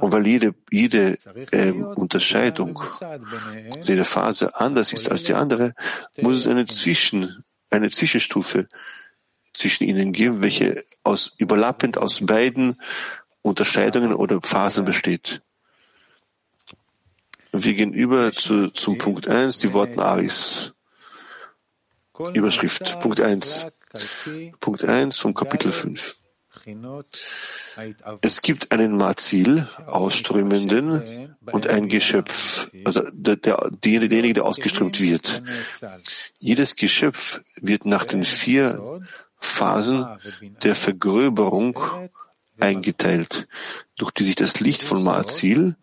Und 0.00 0.12
weil 0.12 0.26
jede, 0.26 0.54
jede 0.70 1.18
äh, 1.50 1.70
Unterscheidung, 1.72 2.80
jede 3.82 4.04
Phase 4.04 4.58
anders 4.58 4.92
ist 4.92 5.10
als 5.10 5.22
die 5.24 5.34
andere, 5.34 5.74
muss 6.20 6.36
es 6.36 6.46
eine 6.46 6.66
Zwischen, 6.66 7.44
eine 7.70 7.90
Zwischenstufe 7.90 8.68
zwischen 9.52 9.84
ihnen 9.84 10.12
geben, 10.12 10.42
welche 10.42 10.84
aus, 11.02 11.34
überlappend 11.38 11.98
aus 11.98 12.24
beiden 12.24 12.76
Unterscheidungen 13.42 14.12
oder 14.14 14.40
Phasen 14.40 14.84
besteht. 14.84 15.42
Wir 17.52 17.74
gehen 17.74 17.92
über 17.92 18.32
zu, 18.32 18.68
zum 18.68 18.98
Punkt 18.98 19.26
1, 19.26 19.58
die 19.58 19.72
Worten 19.72 20.00
Aris. 20.00 20.74
Überschrift. 22.34 23.00
Punkt 23.00 23.20
1. 23.20 23.68
Punkt 24.60 24.84
1 24.84 25.18
vom 25.18 25.34
Kapitel 25.34 25.72
5. 25.72 26.16
Es 28.20 28.42
gibt 28.42 28.72
einen 28.72 28.96
Mazil, 28.96 29.66
Ausströmenden, 29.86 31.36
und 31.52 31.66
ein 31.66 31.88
Geschöpf, 31.88 32.70
also 32.84 33.02
der, 33.12 33.36
der, 33.36 33.70
derjenige, 33.70 34.34
der 34.34 34.44
ausgeströmt 34.44 35.00
wird. 35.00 35.42
Jedes 36.38 36.76
Geschöpf 36.76 37.40
wird 37.56 37.86
nach 37.86 38.04
den 38.04 38.24
vier 38.24 39.00
Phasen 39.38 40.06
der 40.62 40.74
Vergröberung 40.74 41.78
eingeteilt, 42.58 43.48
durch 43.96 44.10
die 44.10 44.24
sich 44.24 44.34
das 44.34 44.60
Licht 44.60 44.82
von 44.82 45.02
Mazil 45.02 45.76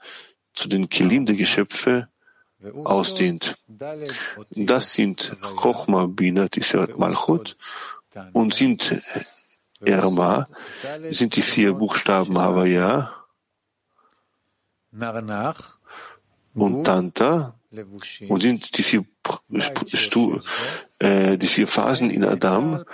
zu 0.53 0.67
den 0.67 0.89
Kelim 0.89 1.25
der 1.25 1.35
Geschöpfe 1.35 2.09
ausdehnt. 2.83 3.57
Das 4.51 4.93
sind 4.93 5.35
Chochma, 5.41 6.05
Bina, 6.07 6.47
Tiseret, 6.47 6.97
Malchut. 6.97 7.57
Und 8.33 8.53
sind 8.53 9.01
Erma, 9.81 10.47
sind 11.09 11.35
die 11.35 11.41
vier 11.41 11.73
Buchstaben 11.73 12.37
Havaya. 12.37 13.11
Und 16.53 16.83
Tanta. 16.85 17.59
Und 18.29 18.41
sind 18.41 18.77
die 18.77 18.83
vier, 18.83 19.05
Stu, 19.93 20.39
äh, 20.99 21.37
die 21.37 21.47
vier 21.47 21.67
Phasen 21.67 22.09
in 22.09 22.23
Adam, 22.23 22.85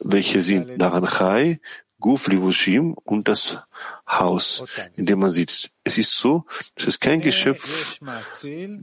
welche 0.00 0.40
sind 0.40 0.78
Naranchai, 0.78 1.60
Guf 2.02 2.28
Livushim 2.28 2.94
und 3.04 3.28
das 3.28 3.58
Haus, 4.06 4.64
in 4.96 5.06
dem 5.06 5.20
man 5.20 5.32
sitzt. 5.32 5.70
Es 5.84 5.96
ist 5.96 6.18
so, 6.18 6.44
dass 6.74 6.88
es 6.88 7.00
kein 7.00 7.22
Geschöpf 7.22 7.98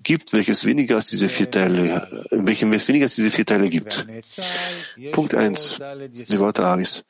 gibt, 0.04 0.34
welches 0.34 0.66
weniger 0.66 0.96
als 0.96 1.10
diese 1.10 1.30
vier 1.30 1.52
Teile, 1.52 2.28
in 2.32 2.48
welchem 2.48 2.74
es 2.74 2.88
weniger 2.88 3.06
als 3.06 3.16
diese 3.16 3.30
vier 3.30 3.46
Teile 3.46 3.70
gibt. 3.70 4.08
Punkt 5.12 5.36
eins, 5.36 5.78
die 5.78 6.40
Worte 6.40 6.66
Aris. 6.66 7.06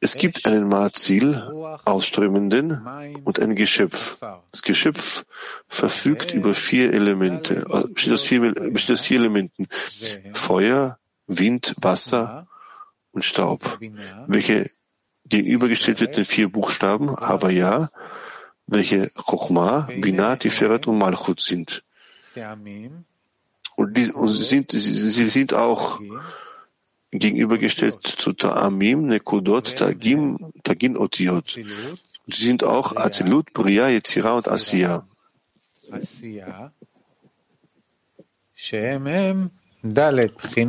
Es 0.00 0.16
gibt 0.16 0.46
einen 0.46 0.66
Marzil, 0.66 1.40
Ausströmenden, 1.84 2.82
und 3.22 3.38
ein 3.38 3.54
Geschöpf. 3.54 4.18
Das 4.50 4.62
Geschöpf 4.62 5.24
verfügt 5.68 6.34
über 6.34 6.54
vier 6.54 6.92
Elemente, 6.92 7.64
äh, 7.70 7.86
besteht 7.86 8.14
aus 8.14 8.24
vier, 8.24 8.52
besteht 8.52 8.94
aus 8.94 9.06
vier 9.06 9.20
Elementen. 9.20 9.68
Feuer, 10.32 10.98
Wind, 11.28 11.76
Wasser 11.80 12.48
und 13.12 13.24
Staub, 13.24 13.78
welche 14.26 14.70
gegenübergestellt 15.26 16.00
wird 16.00 16.16
den 16.16 16.24
vier 16.24 16.48
Buchstaben 16.48 17.16
Havaya, 17.16 17.90
welche 18.66 19.10
Chochma, 19.10 19.88
Binah, 20.00 20.36
Tiferet 20.36 20.86
und 20.86 20.98
Malchut 20.98 21.40
sind. 21.40 21.84
Und, 23.76 23.96
die, 23.96 24.10
und 24.12 24.28
sind, 24.28 24.72
sie, 24.72 24.78
sie 24.78 25.28
sind 25.28 25.54
auch 25.54 26.00
gegenübergestellt 27.10 28.02
zu 28.02 28.30
Ta'amim, 28.30 29.02
Nekudot, 29.06 29.76
Tagim, 29.76 30.52
Tagin 30.62 30.96
Otiot. 30.96 31.46
Sie 32.26 32.44
sind 32.44 32.64
auch 32.64 32.96
Azilut, 32.96 33.52
Bria, 33.52 33.88
Yetzira 33.88 34.34
und 34.34 34.48
Asiya. 34.48 35.04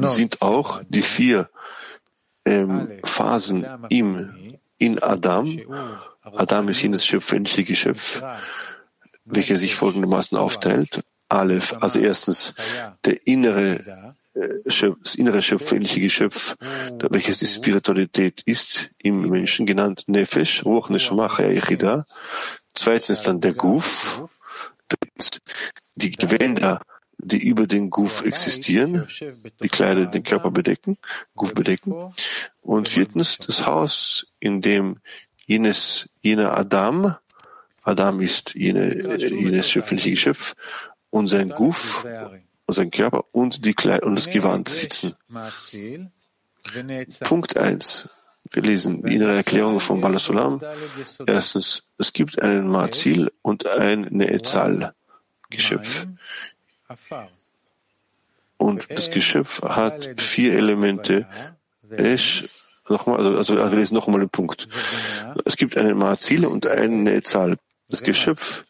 Sind 0.10 0.42
auch 0.42 0.82
die 0.90 1.02
vier 1.02 1.50
ähm, 2.46 3.00
Phasen 3.04 3.66
im, 3.90 4.58
in 4.78 5.02
Adam. 5.02 5.60
Adam 6.22 6.70
ist 6.70 6.82
jenes 6.82 7.06
schöpferliche 7.06 7.64
Geschöpf, 7.64 8.22
welches 9.26 9.62
sich 9.62 9.76
folgendermaßen 9.76 10.38
aufteilt. 10.38 11.04
Aleph, 11.30 11.74
also 11.80 12.00
erstens 12.00 12.54
der 13.06 13.26
innere 13.26 14.14
das 14.34 15.16
innere 15.16 15.42
schöpferliche 15.42 16.00
Geschöpf, 16.00 16.56
welches 17.10 17.38
die 17.38 17.46
Spiritualität 17.46 18.42
ist, 18.46 18.90
im 18.98 19.30
Menschen 19.30 19.66
genannt 19.66 20.06
Nefesh, 20.08 20.66
Ruach 20.66 20.90
Neshama 20.90 21.30
Chaya 21.30 22.06
Zweitens 22.74 23.22
dann 23.22 23.42
der 23.42 23.54
Guf. 23.54 24.24
Drittens 24.88 25.40
die 25.96 26.12
Gewänder, 26.12 26.82
die 27.24 27.44
über 27.44 27.68
den 27.68 27.90
Guf 27.90 28.24
existieren, 28.24 29.08
die 29.62 29.70
Kleider 29.70 30.06
den 30.06 30.24
Körper 30.24 30.52
bedecken, 30.52 30.98
Guf 31.36 31.54
bedecken. 31.54 32.14
Und 32.62 32.88
viertens 32.88 33.38
das 33.38 33.66
Haus, 33.66 34.28
in 34.40 34.62
dem 34.62 35.00
jenes, 35.46 36.10
jener 36.22 36.58
Adam, 36.58 37.16
Adam 37.82 38.22
ist 38.22 38.56
jene, 38.56 39.18
jenes 39.18 39.70
schöpferliche 39.70 40.12
Geschöpf, 40.12 40.56
und 41.10 41.28
sein 41.28 41.50
Guf, 41.50 42.06
sein 42.68 42.92
Körper 42.92 43.26
und, 43.32 43.66
die 43.66 43.74
Kleid 43.74 44.04
und 44.04 44.16
das 44.16 44.30
Gewand 44.30 44.70
sitzen. 44.70 45.16
Punkt 47.24 47.58
eins. 47.58 48.10
Wir 48.52 48.62
lesen 48.62 49.04
die 49.04 49.16
innere 49.16 49.36
Erklärung 49.36 49.80
von 49.80 50.02
Balasulam. 50.02 50.62
Erstens, 51.26 51.84
es 51.98 52.14
gibt 52.14 52.42
einen 52.42 52.68
Marzil 52.68 53.32
und 53.42 53.68
ein 53.68 54.02
Neetzal, 54.12 54.94
Geschöpf. 55.50 56.08
Und 58.58 58.88
das 58.90 59.10
Geschöpf 59.12 59.62
hat 59.62 60.10
vier 60.18 60.54
Elemente. 60.54 61.28
Esh, 61.90 62.46
nochmal, 62.90 63.18
also, 63.20 63.38
also 63.38 63.72
wir 63.72 63.78
lesen 63.78 63.96
noch 63.96 64.08
einmal 64.08 64.22
den 64.22 64.30
Punkt. 64.30 64.68
Es 65.46 65.58
gibt 65.58 65.78
einen 65.78 65.98
Marzil 65.98 66.46
und 66.46 66.66
einen 66.68 67.04
Neetzal. 67.04 67.58
Das 67.90 68.04
Geschöpf 68.04 68.66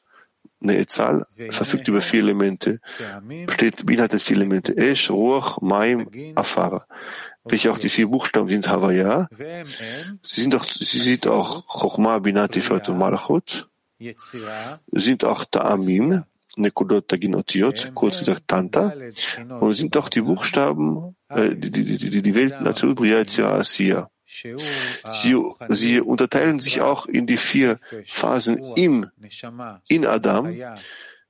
eine 0.64 0.86
Zahl 0.86 1.26
verfügt 1.50 1.88
über 1.88 2.02
vier 2.02 2.22
Elemente, 2.22 2.80
besteht, 3.46 3.86
beinhaltet 3.86 4.22
vier 4.22 4.38
Elemente. 4.38 4.76
Esh, 4.78 5.12
Ruach, 5.12 5.62
Maim, 5.62 6.10
Afar. 6.36 6.88
Welche 7.44 7.72
auch 7.72 7.78
die 7.78 7.90
vier 7.90 8.08
Buchstaben 8.08 8.48
sind 8.48 8.70
Havaya. 8.70 9.28
Sie 10.22 10.42
sind 10.42 10.56
auch, 10.56 10.66
sie 10.66 11.00
sind 11.00 11.28
auch 11.28 11.66
Chochma, 11.68 12.20
Binat, 12.20 12.54
Tiferet 12.54 12.88
und 12.90 12.98
Malachot. 12.98 13.68
Sind 14.92 15.24
auch 15.24 15.46
Ta'amim, 15.46 16.24
Nekudot, 16.58 17.08
Taginotiot, 17.08 17.94
kurz 17.94 18.20
gesagt 18.20 18.48
Tanta. 18.48 18.94
Und 19.60 19.74
sind 19.74 19.98
auch 19.98 20.10
die 20.10 20.22
Buchstaben, 20.22 21.16
äh, 21.30 21.56
die, 21.56 21.72
die, 21.72 21.98
die, 21.98 22.22
die 22.22 22.36
Welten 22.36 22.68
Atzurut, 22.68 22.98
Bria, 22.98 23.22
Asiya. 23.22 24.10
Sie, 24.26 25.38
sie 25.68 26.02
unterteilen 26.02 26.60
sich 26.60 26.82
auch 26.82 27.06
in 27.06 27.28
die 27.28 27.38
vier 27.38 27.80
Phasen 28.06 28.58
im, 28.76 29.10
in 29.88 30.06
Adam, 30.08 30.56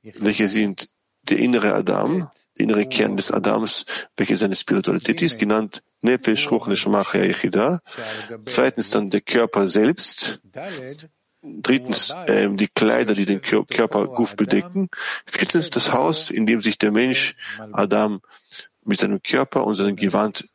welche 0.01 0.47
sind 0.47 0.89
der 1.23 1.39
innere 1.39 1.73
Adam, 1.73 2.29
der 2.57 2.63
innere 2.63 2.85
Kern 2.85 3.17
des 3.17 3.31
Adams, 3.31 3.85
welche 4.15 4.37
seine 4.37 4.55
Spiritualität 4.55 5.21
ist, 5.21 5.39
genannt 5.39 5.83
Nefesh, 6.01 6.51
Ruch, 6.51 6.67
Neshama, 6.67 7.03
Yechida. 7.13 7.81
Zweitens 8.45 8.89
dann 8.89 9.09
der 9.09 9.21
Körper 9.21 9.67
selbst. 9.67 10.39
Drittens 11.43 12.15
äh, 12.25 12.49
die 12.49 12.69
Kleider, 12.69 13.13
die 13.13 13.25
den 13.25 13.41
Körper 13.41 14.07
Guf 14.07 14.37
bedecken. 14.37 14.89
Viertens 15.25 15.69
das 15.69 15.91
Haus, 15.91 16.31
in 16.31 16.47
dem 16.47 16.61
sich 16.61 16.77
der 16.77 16.91
Mensch 16.91 17.35
Adam 17.73 18.21
mit 18.85 18.99
seinem 18.99 19.21
Körper 19.21 19.65
und 19.65 19.75
seinem 19.75 19.95
Gewand 19.95 20.49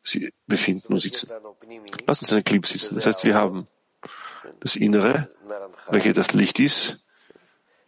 befinden 0.47 0.93
und 0.93 0.99
sitzen. 0.99 1.29
Lass 2.07 2.19
uns 2.19 2.33
einen 2.33 2.43
Clip 2.43 2.65
sitzen. 2.65 2.95
Das 2.95 3.05
heißt, 3.05 3.23
wir 3.23 3.35
haben 3.35 3.67
das 4.59 4.75
Innere, 4.75 5.29
welches 5.89 6.15
das 6.15 6.33
Licht 6.33 6.59
ist, 6.59 6.99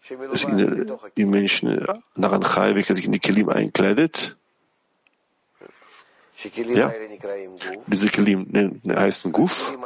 das 0.10 0.44
Innere 0.44 1.00
im 1.16 1.30
Menschen 1.30 1.86
Naranchai, 2.16 2.76
welcher 2.76 2.94
sich 2.94 3.06
in 3.06 3.14
die 3.14 3.20
Kelim 3.20 3.50
einkleidet. 3.50 4.36
Ja, 6.74 6.92
diese 7.88 8.10
Kelim 8.10 8.82
heißen 8.88 9.32
Guf. 9.32 9.78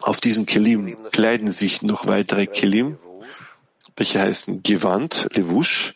Auf 0.00 0.20
diesen 0.20 0.46
Kelim 0.46 0.96
kleiden 1.10 1.50
sich 1.50 1.82
noch 1.82 2.06
weitere 2.06 2.46
Kelim, 2.46 2.98
welche 3.96 4.20
heißen 4.20 4.62
Gewand, 4.62 5.28
Levush. 5.32 5.94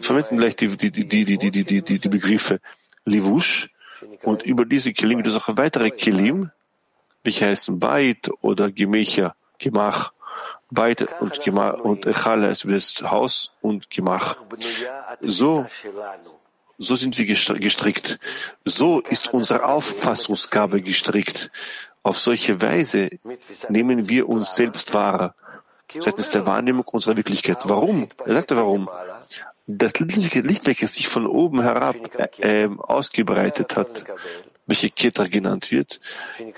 Verwenden 0.00 0.38
gleich 0.38 0.56
die, 0.56 0.68
die, 0.76 0.90
die, 0.90 1.06
die, 1.06 1.24
die, 1.24 1.50
die, 1.50 1.82
die, 1.82 1.98
die 1.98 2.08
Begriffe 2.08 2.60
Levush 3.04 3.70
und 4.22 4.42
über 4.42 4.64
diese 4.64 4.92
Kelim 4.92 5.18
gibt 5.18 5.28
es 5.28 5.34
auch 5.34 5.48
weitere 5.56 5.90
Kelim, 5.90 6.50
welche 7.24 7.46
heißen 7.46 7.78
Beit 7.80 8.30
oder 8.40 8.70
Gemächer, 8.70 9.34
Gemach. 9.58 10.12
Beit 10.70 11.20
und 11.20 11.40
Gemach 11.42 11.80
und 11.80 12.06
Echal 12.06 12.42
heißt 12.44 12.64
das 12.64 13.02
Haus 13.02 13.52
und 13.60 13.90
Gemach. 13.90 14.36
So, 15.20 15.66
so 16.78 16.94
sind 16.94 17.18
wir 17.18 17.26
gestrickt. 17.26 18.18
So 18.64 19.00
ist 19.00 19.34
unsere 19.34 19.64
Auffassungsgabe 19.64 20.80
gestrickt. 20.80 21.50
Auf 22.02 22.18
solche 22.18 22.60
Weise 22.62 23.10
nehmen 23.68 24.08
wir 24.08 24.28
uns 24.28 24.54
selbst 24.54 24.94
wahr, 24.94 25.34
seitens 25.98 26.30
der 26.30 26.46
Wahrnehmung 26.46 26.86
unserer 26.86 27.16
Wirklichkeit. 27.16 27.68
Warum? 27.68 28.08
Er 28.24 28.34
sagte 28.34 28.56
warum 28.56 28.88
das 29.66 30.00
Licht, 30.00 30.66
welches 30.66 30.94
sich 30.94 31.08
von 31.08 31.26
oben 31.26 31.62
herab 31.62 31.96
äh, 32.38 32.68
ausgebreitet 32.78 33.76
hat, 33.76 34.04
welche 34.66 34.90
Keter 34.90 35.28
genannt 35.28 35.70
wird, 35.70 36.00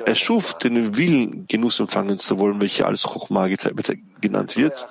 er 0.04 0.14
schuf 0.14 0.58
den 0.58 0.96
Willen, 0.96 1.46
Genuss 1.46 1.80
empfangen 1.80 2.18
zu 2.18 2.38
wollen, 2.38 2.60
welcher 2.60 2.86
als 2.86 3.02
Chochma 3.02 3.48
genannt 4.20 4.56
wird, 4.56 4.88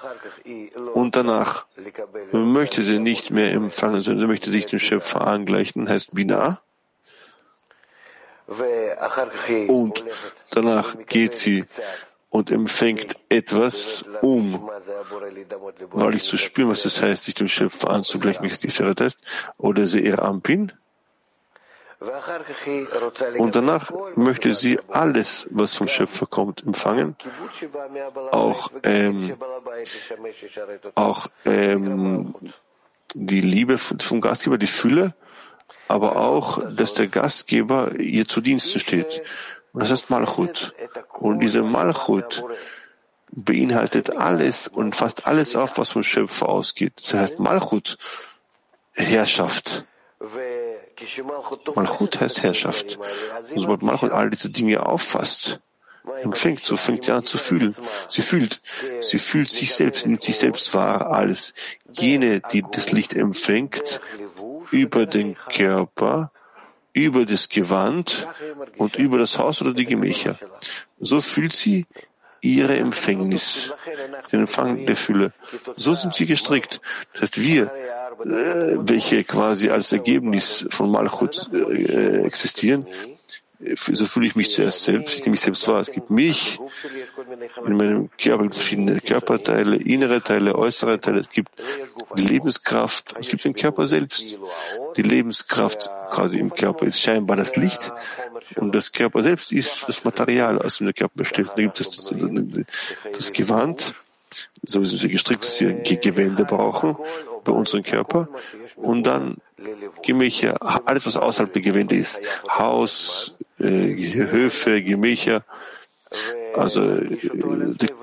und 0.94 1.16
danach 1.16 1.68
möchte 2.32 2.82
sie 2.82 3.00
nicht 3.00 3.32
mehr 3.32 3.52
empfangen, 3.54 4.02
sondern 4.02 4.28
möchte 4.28 4.50
sich 4.50 4.66
dem 4.66 4.80
Schöpfer 4.80 5.26
angleichen, 5.26 5.88
heißt 5.88 6.14
Binah. 6.16 6.62
Und 9.68 10.04
danach 10.52 10.96
geht 11.08 11.36
sie 11.36 11.66
und 12.30 12.50
empfängt 12.50 13.18
etwas 13.30 14.06
um, 14.22 14.70
weil 15.92 16.16
ich 16.16 16.24
zu 16.24 16.38
spüren, 16.38 16.70
was 16.70 16.84
das 16.84 17.02
heißt, 17.02 17.26
sich 17.26 17.36
dem 17.36 17.48
Schöpfer 17.48 17.90
anzugleichen, 17.90 18.42
welches 18.44 18.62
die 18.62 18.70
Feret 18.70 19.02
heißt, 19.02 19.20
oder 19.58 19.86
sie 19.86 20.02
ihr 20.02 20.22
Ampin. 20.22 20.72
Und 23.38 23.56
danach 23.56 23.92
möchte 24.16 24.54
sie 24.54 24.80
alles, 24.88 25.48
was 25.52 25.76
vom 25.76 25.88
Schöpfer 25.88 26.26
kommt, 26.26 26.64
empfangen, 26.66 27.16
auch, 28.32 28.72
ähm, 28.84 29.38
auch 30.96 31.28
ähm, 31.46 32.34
die 33.14 33.42
Liebe 33.42 33.78
vom 33.78 34.20
Gastgeber, 34.20 34.58
die 34.58 34.68
Fülle, 34.68 35.14
aber 35.92 36.16
auch, 36.16 36.64
dass 36.72 36.94
der 36.94 37.08
Gastgeber 37.08 38.00
ihr 38.00 38.26
zu 38.26 38.40
Diensten 38.40 38.80
steht. 38.80 39.22
Das 39.74 39.92
heißt 39.92 40.10
Malchut. 40.10 40.74
Und 41.20 41.40
diese 41.40 41.62
Malchut 41.64 42.44
beinhaltet 43.32 44.16
alles 44.16 44.68
und 44.68 44.96
fast 44.96 45.28
alles 45.28 45.56
auf, 45.56 45.78
was 45.78 45.92
vom 45.92 46.04
Schöpfer 46.04 46.50
ausgeht. 46.50 46.94
Das 47.02 47.14
heißt 47.14 47.40
Malchut, 47.40 47.98
Herrschaft. 48.96 49.86
Malchut 51.76 52.22
heißt 52.22 52.42
Herrschaft. 52.42 52.98
Und 53.50 53.60
sobald 53.60 53.82
Malchut 53.82 54.12
all 54.12 54.30
diese 54.30 54.50
Dinge 54.50 54.86
auffasst, 54.86 55.60
empfängt, 56.24 56.64
so 56.64 56.78
fängt 56.78 57.04
sie 57.04 57.12
an 57.12 57.26
zu 57.26 57.38
fühlen. 57.38 57.76
Sie 58.08 58.22
fühlt, 58.22 58.62
sie 59.02 59.20
fühlt 59.20 59.50
sich 59.50 59.74
selbst, 59.74 60.06
nimmt 60.06 60.24
sich 60.24 60.38
selbst 60.38 60.74
wahr 60.74 61.12
als 61.12 61.54
jene, 61.92 62.40
die 62.40 62.64
das 62.72 62.92
Licht 62.92 63.14
empfängt 63.14 64.02
über 64.72 65.06
den 65.06 65.36
Körper 65.54 66.32
über 66.94 67.26
das 67.26 67.50
Gewand 67.50 68.28
und 68.78 68.98
über 68.98 69.18
das 69.18 69.38
Haus 69.40 69.62
oder 69.62 69.74
die 69.74 69.86
Gemächer. 69.86 70.38
So 71.00 71.22
fühlt 71.22 71.54
sie 71.54 71.86
ihre 72.42 72.76
Empfängnis, 72.76 73.74
den 74.32 74.42
Empfang 74.42 74.86
der 74.86 74.96
Fülle. 74.96 75.32
So 75.78 75.94
sind 75.94 76.14
sie 76.14 76.26
gestrickt. 76.26 76.82
Das 77.14 77.24
heißt, 77.24 77.42
wir, 77.42 77.72
äh, 78.26 78.78
welche 78.80 79.24
quasi 79.24 79.70
als 79.70 79.92
Ergebnis 79.92 80.66
von 80.70 80.92
Malchut 80.92 81.50
äh, 81.54 82.24
existieren, 82.24 82.86
so 83.76 84.06
fühle 84.06 84.28
ich 84.28 84.36
mich 84.36 84.52
zuerst 84.52 84.84
selbst, 84.84 85.16
ich 85.16 85.22
nehme 85.22 85.32
mich 85.32 85.42
selbst 85.42 85.68
wahr. 85.68 85.80
Es 85.80 85.92
gibt 85.92 86.10
mich, 86.10 86.60
in 87.66 87.78
meinem 87.78 88.10
Körper 88.18 88.46
es 88.46 88.58
verschiedene 88.58 89.00
Körperteile, 89.00 89.76
innere 89.76 90.22
Teile, 90.22 90.56
äußere 90.56 91.00
Teile, 91.00 91.20
es 91.20 91.30
gibt 91.30 91.50
die 92.18 92.24
Lebenskraft, 92.24 93.16
es 93.20 93.30
gibt 93.30 93.44
den 93.44 93.54
Körper 93.54 93.86
selbst. 93.86 94.38
Die 94.98 95.02
Lebenskraft 95.02 95.90
quasi 96.10 96.40
im 96.40 96.54
Körper 96.54 96.86
ist 96.86 97.00
scheinbar 97.00 97.38
das 97.38 97.56
Licht 97.56 97.92
und 98.56 98.74
das 98.74 98.92
Körper 98.92 99.22
selbst 99.24 99.52
ist 99.52 99.88
das 99.88 100.04
Material, 100.04 100.60
aus 100.60 100.78
dem 100.78 100.88
der 100.88 100.94
Körper 100.94 101.18
besteht. 101.18 101.48
Da 101.48 101.62
gibt 101.62 101.80
es 101.80 101.90
das, 101.92 102.06
das, 102.08 102.66
das 103.14 103.34
Gewand, 103.34 103.96
so 104.64 104.84
sind 104.84 105.04
wir 105.04 105.10
gestrickt, 105.10 105.44
dass 105.44 105.60
wir 105.60 105.74
Gewände 105.74 106.46
brauchen 106.46 106.98
bei 107.44 107.52
unserem 107.52 107.84
Körper 107.84 108.28
und 108.76 109.04
dann 109.04 109.38
Gemächer, 110.04 110.58
alles 110.88 111.06
was 111.06 111.18
außerhalb 111.18 111.54
der 111.54 111.62
Gewände 111.62 111.96
ist, 111.96 112.20
Haus, 112.50 113.36
Höfe, 113.62 114.82
Gemächer, 114.84 115.44
also 116.56 116.82
äh, 116.84 117.18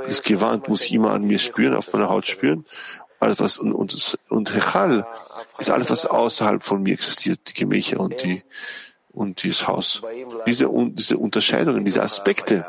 das 0.07 0.23
Gewand 0.23 0.69
muss 0.69 0.85
ich 0.85 0.95
immer 0.95 1.13
an 1.13 1.25
mir 1.25 1.39
spüren, 1.39 1.75
auf 1.75 1.93
meiner 1.93 2.09
Haut 2.09 2.27
spüren. 2.27 2.65
Alles 3.21 3.41
was 3.41 3.59
und 3.59 3.73
und, 3.73 4.19
und 4.29 4.55
Hechal 4.55 5.07
ist 5.59 5.71
alles, 5.71 5.91
was 5.91 6.07
außerhalb 6.07 6.63
von 6.63 6.83
mir 6.83 6.95
existiert, 6.95 7.41
die 7.49 7.55
Gemächer 7.55 8.01
und 8.01 8.23
die 8.23 8.43
und 9.11 9.43
dieses 9.43 9.67
Haus. 9.67 10.03
Diese, 10.47 10.71
diese 10.93 11.19
Unterscheidungen, 11.19 11.85
diese 11.85 12.03
Aspekte 12.03 12.65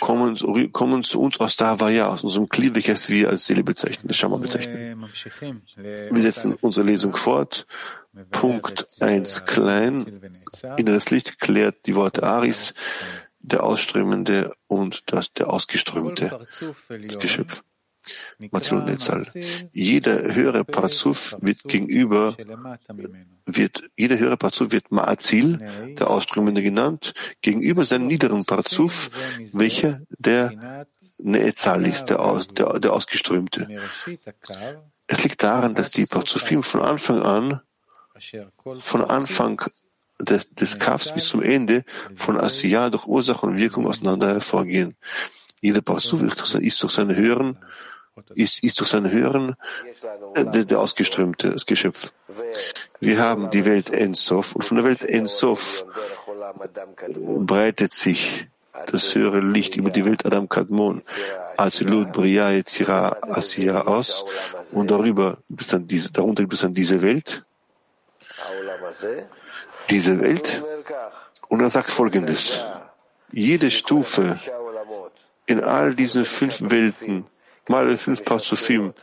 kommen, 0.00 0.36
kommen 0.72 1.04
zu 1.04 1.20
uns 1.20 1.38
aus 1.38 1.56
der 1.56 1.68
Havaya, 1.68 2.08
aus 2.08 2.24
unserem 2.24 2.48
Kli, 2.48 2.74
welches 2.74 3.08
wir 3.08 3.28
als 3.28 3.46
Seele 3.46 3.62
bezeichnen, 3.62 4.08
das 4.08 4.16
Shama 4.16 4.36
bezeichnen. 4.36 5.08
Wir 6.10 6.22
setzen 6.22 6.56
unsere 6.60 6.86
Lesung 6.86 7.14
fort. 7.14 7.66
Punkt 8.30 8.88
1 9.00 9.46
klein. 9.46 10.20
Inneres 10.76 11.10
Licht 11.10 11.38
klärt 11.38 11.86
die 11.86 11.94
Worte 11.94 12.22
Aris, 12.22 12.74
der 13.40 13.62
Ausströmende 13.62 14.54
und 14.66 15.12
das, 15.12 15.32
der 15.32 15.50
Ausgeströmte, 15.50 16.46
das 16.88 17.18
Geschöpf. 17.18 17.62
Jeder 19.72 20.34
höhere 20.34 20.64
Parzuf 20.64 21.36
wird 21.40 21.64
gegenüber, 21.64 22.36
wird, 23.44 23.82
jeder 23.96 24.18
höhere 24.18 24.36
Parzuf 24.36 24.72
wird 24.72 24.86
Ma'azil, 24.86 25.94
der 25.94 26.08
Ausströmende 26.08 26.62
genannt, 26.62 27.12
gegenüber 27.42 27.84
seinem 27.84 28.06
niederen 28.06 28.44
Parzuf, 28.44 29.10
welcher 29.52 30.00
der 30.18 30.86
Neetzal 31.18 31.86
ist, 31.86 32.06
der, 32.06 32.20
aus, 32.20 32.48
der, 32.48 32.78
der 32.78 32.92
Ausgeströmte. 32.92 33.68
Es 35.06 35.24
liegt 35.24 35.42
daran, 35.42 35.74
dass 35.74 35.90
die 35.90 36.06
Parzufim 36.06 36.62
von 36.62 36.80
Anfang 36.80 37.22
an, 37.22 37.60
von 38.78 39.04
Anfang 39.04 39.62
des, 40.20 40.50
des 40.50 40.78
Kafs 40.78 41.12
bis 41.12 41.28
zum 41.28 41.42
Ende 41.42 41.84
von 42.16 42.38
Asiya 42.38 42.90
durch 42.90 43.06
Ursache 43.06 43.46
und 43.46 43.58
Wirkung 43.58 43.86
auseinander 43.86 44.28
hervorgehen. 44.28 44.96
Jeder 45.60 45.80
Parzuf 45.80 46.22
ist 46.22 46.82
durch 46.82 46.92
seine 46.92 47.16
höheren 47.16 47.58
ist, 48.34 48.62
ist 48.62 48.80
durch 48.80 48.90
sein 48.90 49.10
Hören 49.10 49.54
äh, 50.34 50.44
der, 50.44 50.64
der 50.64 50.80
ausgeströmte 50.80 51.50
das 51.50 51.66
Geschöpf. 51.66 52.12
Wir 53.00 53.18
haben 53.18 53.50
die 53.50 53.64
Welt 53.64 53.90
Ensof 53.90 54.56
und 54.56 54.62
von 54.62 54.76
der 54.76 54.84
Welt 54.84 55.04
Ensof 55.04 55.86
breitet 57.14 57.94
sich 57.94 58.48
das 58.86 59.14
höhere 59.14 59.40
Licht 59.40 59.76
über 59.76 59.90
die 59.90 60.04
Welt 60.04 60.24
Adam 60.24 60.48
Kadmon, 60.48 61.02
Azilut, 61.56 62.12
Bria, 62.12 62.50
Yetzira, 62.50 63.18
Asiya 63.22 63.82
aus 63.82 64.24
und 64.72 64.90
darüber 64.90 65.38
bis 65.48 65.68
dann 65.68 65.86
diese, 65.86 66.12
darunter 66.12 66.42
gibt 66.42 66.54
es 66.54 66.60
dann 66.60 66.74
diese 66.74 67.02
Welt, 67.02 67.44
diese 69.90 70.20
Welt 70.20 70.62
und 71.48 71.60
er 71.60 71.70
sagt 71.70 71.90
folgendes, 71.90 72.64
jede 73.32 73.70
Stufe 73.70 74.38
in 75.46 75.62
all 75.62 75.94
diesen 75.94 76.24
fünf 76.24 76.70
Welten 76.70 77.26
mal 77.68 77.86
den 77.86 77.96
fünf 77.96 78.24
Pasufim, 78.24 78.94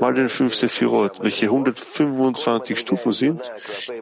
mal 0.00 0.14
den 0.14 0.28
fünf 0.28 0.54
Sephirot, 0.54 1.22
welche 1.22 1.46
125 1.46 2.78
Stufen 2.78 3.12
sind. 3.12 3.52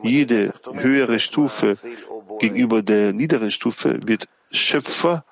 Jede 0.02 0.52
höhere 0.72 1.18
Stufe 1.20 1.76
gegenüber 2.38 2.82
der 2.82 3.12
niederen 3.12 3.50
Stufe 3.50 4.00
wird 4.06 4.28
Schöpfer 4.50 5.24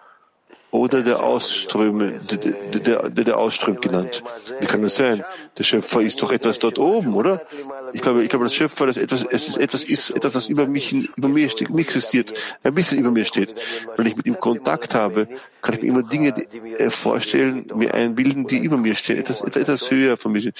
oder 0.71 1.03
der 1.03 1.23
Ausströme, 1.23 2.21
der, 2.31 2.39
der, 2.39 3.09
der, 3.11 3.25
der 3.25 3.39
Ausströmt 3.39 3.81
genannt. 3.81 4.23
Wie 4.61 4.67
kann 4.67 4.83
das 4.83 4.97
sein? 4.97 5.25
Der 5.57 5.65
Schöpfer 5.65 6.03
ist 6.03 6.23
doch 6.23 6.31
etwas 6.31 6.59
dort 6.59 6.79
oben, 6.79 7.15
oder? 7.15 7.43
Ich 7.95 8.03
glaube, 8.03 8.23
ich 8.23 8.29
glaube, 8.29 8.45
das 8.45 8.55
Schöpfer, 8.55 8.87
das 8.87 8.99
etwas, 8.99 9.27
es 9.31 9.49
ist 9.49 9.59
etwas, 9.59 9.85
ist 9.85 10.11
etwas, 10.11 10.35
das 10.35 10.49
über 10.49 10.67
mich, 10.67 10.93
über 10.93 11.29
mir 11.29 11.49
steht, 11.49 11.71
mir 11.71 11.81
existiert, 11.81 12.35
ein 12.63 12.75
bisschen 12.75 12.99
über 12.99 13.11
mir 13.11 13.25
steht. 13.25 13.55
Wenn 13.97 14.07
ich 14.07 14.17
mit 14.17 14.27
ihm 14.27 14.39
Kontakt 14.39 14.95
habe, 14.95 15.29
kann 15.63 15.75
ich 15.75 15.83
mir 15.83 15.89
immer 15.89 16.03
Dinge 16.03 16.35
äh, 16.79 16.91
vorstellen, 16.91 17.67
mir 17.75 17.95
einbilden, 17.95 18.47
die 18.47 18.59
über 18.59 18.77
mir 18.77 18.95
stehen, 18.95 19.19
etwas, 19.19 19.41
etwas, 19.41 19.91
höher 19.91 20.19
von 20.19 20.33
mir, 20.33 20.43
äh, 20.47 20.53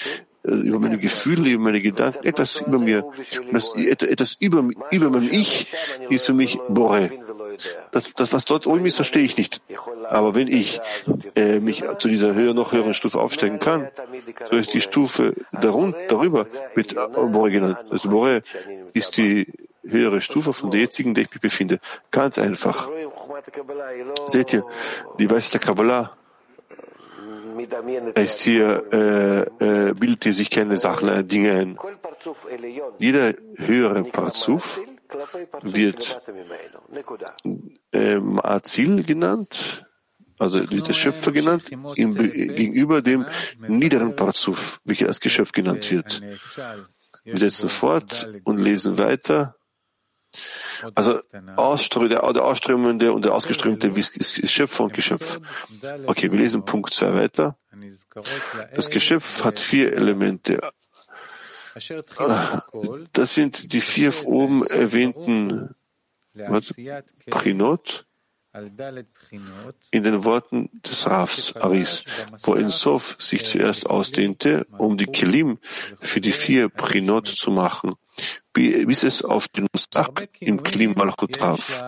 über 0.43 0.79
meine 0.79 0.97
Gefühle, 0.97 1.51
über 1.51 1.63
meine 1.65 1.81
Gedanken, 1.81 2.25
etwas 2.25 2.61
über 2.61 2.79
mir. 2.79 3.05
Das, 3.51 3.75
etwas 3.75 4.37
über, 4.39 4.67
über 4.89 5.09
meinem 5.11 5.31
Ich 5.31 5.67
ist 6.09 6.25
für 6.25 6.33
mich 6.33 6.57
Bore. 6.67 7.11
Das, 7.91 8.13
das, 8.13 8.33
was 8.33 8.45
dort 8.45 8.67
oben 8.67 8.85
ist, 8.85 8.95
verstehe 8.95 9.23
ich 9.23 9.37
nicht. 9.37 9.61
Aber 10.09 10.35
wenn 10.35 10.47
ich 10.47 10.81
äh, 11.35 11.59
mich 11.59 11.83
zu 11.99 12.07
dieser 12.07 12.33
höher, 12.33 12.53
noch 12.53 12.71
höheren 12.71 12.93
Stufe 12.93 13.19
aufsteigen 13.19 13.59
kann, 13.59 13.89
so 14.49 14.55
ist 14.55 14.73
die 14.73 14.81
Stufe 14.81 15.33
darun, 15.51 15.95
darüber 16.07 16.47
mit 16.75 16.95
Bore 16.95 17.51
genannt. 17.51 17.77
Also 17.89 18.09
Bore 18.09 18.41
ist 18.93 19.17
die 19.17 19.47
höhere 19.83 20.21
Stufe 20.21 20.53
von 20.53 20.71
der 20.71 20.81
jetzigen, 20.81 21.09
in 21.09 21.15
der 21.15 21.23
ich 21.25 21.31
mich 21.31 21.41
befinde. 21.41 21.79
Ganz 22.11 22.37
einfach. 22.37 22.89
Seht 24.25 24.53
ihr, 24.53 24.65
die 25.19 25.29
Weisheit 25.29 25.53
der 25.53 25.61
Kabbalah 25.61 26.15
ist 28.15 28.41
hier, 28.41 28.83
äh, 28.91 29.89
äh, 29.89 29.93
bildet 29.93 30.23
hier 30.23 30.33
sich 30.33 30.49
keine 30.49 30.77
Sachen, 30.77 31.09
äh, 31.09 31.23
Dinge 31.23 31.51
ein. 31.53 31.79
Jeder 32.99 33.33
höhere 33.57 34.03
Parzuf 34.03 34.81
wird 35.61 36.21
ähm, 37.91 38.39
Azil 38.43 39.03
genannt, 39.03 39.85
also 40.37 40.65
der 40.65 40.93
Schöpfer 40.93 41.31
genannt, 41.31 41.69
im, 41.95 42.15
gegenüber 42.15 43.01
dem 43.01 43.25
niederen 43.59 44.15
Parzuf, 44.15 44.79
welcher 44.85 45.07
als 45.07 45.19
Geschöpf 45.19 45.51
genannt 45.51 45.91
wird. 45.91 46.21
Wir 47.23 47.37
setzen 47.37 47.69
fort 47.69 48.29
und 48.43 48.59
lesen 48.59 48.97
weiter. 48.97 49.55
Also 50.95 51.19
Ausströ 51.55 52.07
der, 52.07 52.31
der 52.33 52.45
Ausströmende 52.45 53.11
und 53.11 53.25
der 53.25 53.33
Ausgeströmte 53.33 53.87
ist 53.87 54.51
Schöpfer 54.51 54.85
und 54.85 54.93
Geschöpf. 54.93 55.39
Okay, 56.05 56.31
wir 56.31 56.39
lesen 56.39 56.63
Punkt 56.63 56.93
2 56.93 57.13
weiter. 57.15 57.57
Das 58.75 58.89
Geschöpf 58.89 59.43
hat 59.43 59.59
vier 59.59 59.93
Elemente. 59.93 60.59
Das 63.13 63.33
sind 63.33 63.73
die 63.73 63.81
vier 63.81 64.13
oben 64.25 64.65
erwähnten 64.65 65.75
Prinot 67.29 68.05
in 69.91 70.03
den 70.03 70.23
Worten 70.23 70.69
des 70.81 71.05
Rafs 71.07 71.55
Aris, 71.55 72.03
wo 72.41 72.55
Ensof 72.55 73.15
sich 73.19 73.45
zuerst 73.45 73.87
ausdehnte, 73.87 74.65
um 74.77 74.97
die 74.97 75.05
Kelim 75.05 75.59
für 75.99 76.19
die 76.19 76.31
vier 76.31 76.69
Prinot 76.69 77.27
zu 77.27 77.51
machen, 77.51 77.93
bis 78.53 79.03
es 79.03 79.23
auf 79.23 79.47
den 79.47 79.67
Musach 79.71 80.09
im 80.39 80.63
Kelim 80.63 80.93
Malchut 80.93 81.33
traf. 81.33 81.81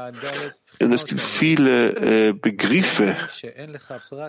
Und 0.82 0.94
es 0.94 1.06
gibt 1.06 1.22
viele 1.22 2.30
äh, 2.30 2.34
Begriffe 2.34 3.16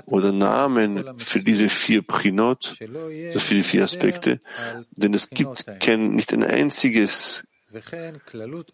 oder 0.07 0.33
Namen 0.33 1.19
für 1.19 1.41
diese 1.41 1.69
vier 1.69 2.03
Prinot, 2.03 2.77
also 2.81 3.39
für 3.39 3.55
die 3.55 3.63
vier 3.63 3.85
Aspekte, 3.85 4.41
denn 4.91 5.15
es 5.15 5.31
gibt 5.31 5.67
kein, 5.81 6.15
nicht 6.15 6.33
ein 6.33 6.45
einziges 6.45 7.47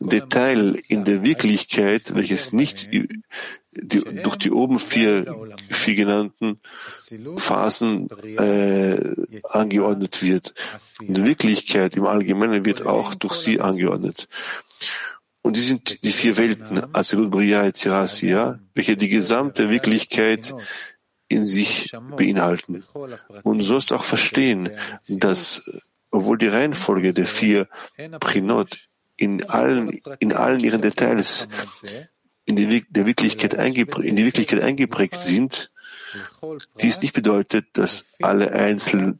Detail 0.00 0.74
in 0.88 1.04
der 1.04 1.22
Wirklichkeit, 1.22 2.14
welches 2.14 2.52
nicht 2.52 2.92
die, 2.92 3.08
durch 3.70 4.36
die 4.36 4.50
oben 4.50 4.78
vier, 4.78 5.36
vier 5.70 5.94
genannten 5.94 6.58
Phasen 7.36 8.08
äh, 8.36 8.98
angeordnet 9.44 10.22
wird. 10.22 10.54
In 11.00 11.14
der 11.14 11.26
Wirklichkeit 11.26 11.96
im 11.96 12.06
Allgemeinen 12.06 12.64
wird 12.64 12.86
auch 12.86 13.14
durch 13.14 13.34
sie 13.34 13.60
angeordnet. 13.60 14.26
Und 15.42 15.56
die 15.56 15.60
sind 15.60 16.02
die 16.02 16.12
vier 16.12 16.36
Welten, 16.36 16.94
Asilut, 16.94 17.30
Bria, 17.30 17.64
Etzirasia, 17.64 18.58
welche 18.74 18.96
die 18.96 19.08
gesamte 19.08 19.70
Wirklichkeit 19.70 20.54
in 21.28 21.46
sich 21.46 21.92
beinhalten. 22.16 22.82
Und 23.42 23.58
du 23.58 23.64
sollst 23.64 23.92
auch 23.92 24.02
verstehen, 24.02 24.70
dass, 25.08 25.70
obwohl 26.10 26.38
die 26.38 26.48
Reihenfolge 26.48 27.12
der 27.12 27.26
vier 27.26 27.68
Prinot 28.20 28.88
in 29.16 29.44
allen, 29.48 30.00
in 30.20 30.32
allen 30.32 30.60
ihren 30.60 30.80
Details 30.80 31.48
in 32.44 32.56
die, 32.56 32.84
der 32.88 33.06
Wirklichkeit 33.06 33.54
in 33.54 34.16
die 34.16 34.24
Wirklichkeit 34.24 34.60
eingeprägt 34.60 35.20
sind, 35.20 35.70
dies 36.80 37.02
nicht 37.02 37.12
bedeutet, 37.14 37.66
dass 37.74 38.06
alle, 38.22 38.52
Einzel, 38.52 39.18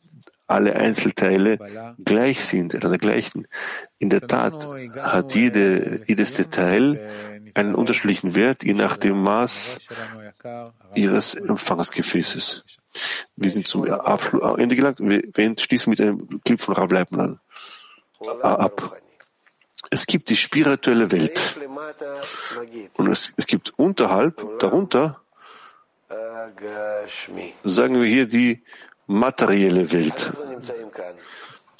alle 0.49 0.75
Einzelteile 0.77 1.59
gleich 2.05 2.45
sind 2.45 2.75
oder 2.75 2.99
gleichen. 2.99 3.47
In 3.99 4.11
der 4.11 4.27
Tat 4.27 4.67
hat 5.01 5.35
jede, 5.35 6.03
jedes 6.07 6.33
Detail 6.33 6.99
einen 7.55 7.75
unterschiedlichen 7.75 8.35
Wert, 8.35 8.65
je 8.65 8.75
nach 8.75 8.97
dem 8.97 9.23
Maß 9.23 9.79
ihres 10.95 11.35
Empfangsgefäßes. 11.35 12.65
Wir 13.37 13.51
sind 13.51 13.69
zum 13.69 13.85
Ende 13.85 14.75
gelangt. 14.75 15.01
Wir, 15.01 15.23
wir 15.33 15.55
schließen 15.59 15.91
mit 15.91 16.01
einem 16.01 16.41
Clip 16.45 16.61
von 16.61 16.75
Rav 16.75 16.91
Leibman 16.91 17.41
ab. 18.43 18.97
Es 19.91 20.07
gibt 20.07 20.29
die 20.29 20.37
spirituelle 20.37 21.13
Welt. 21.13 21.59
Und 22.95 23.09
es, 23.09 23.33
es 23.37 23.47
gibt 23.47 23.79
unterhalb, 23.79 24.59
darunter, 24.59 25.21
sagen 27.65 28.01
wir 28.01 28.09
hier 28.09 28.27
die 28.27 28.63
materielle 29.09 29.91
Welt. 29.91 30.33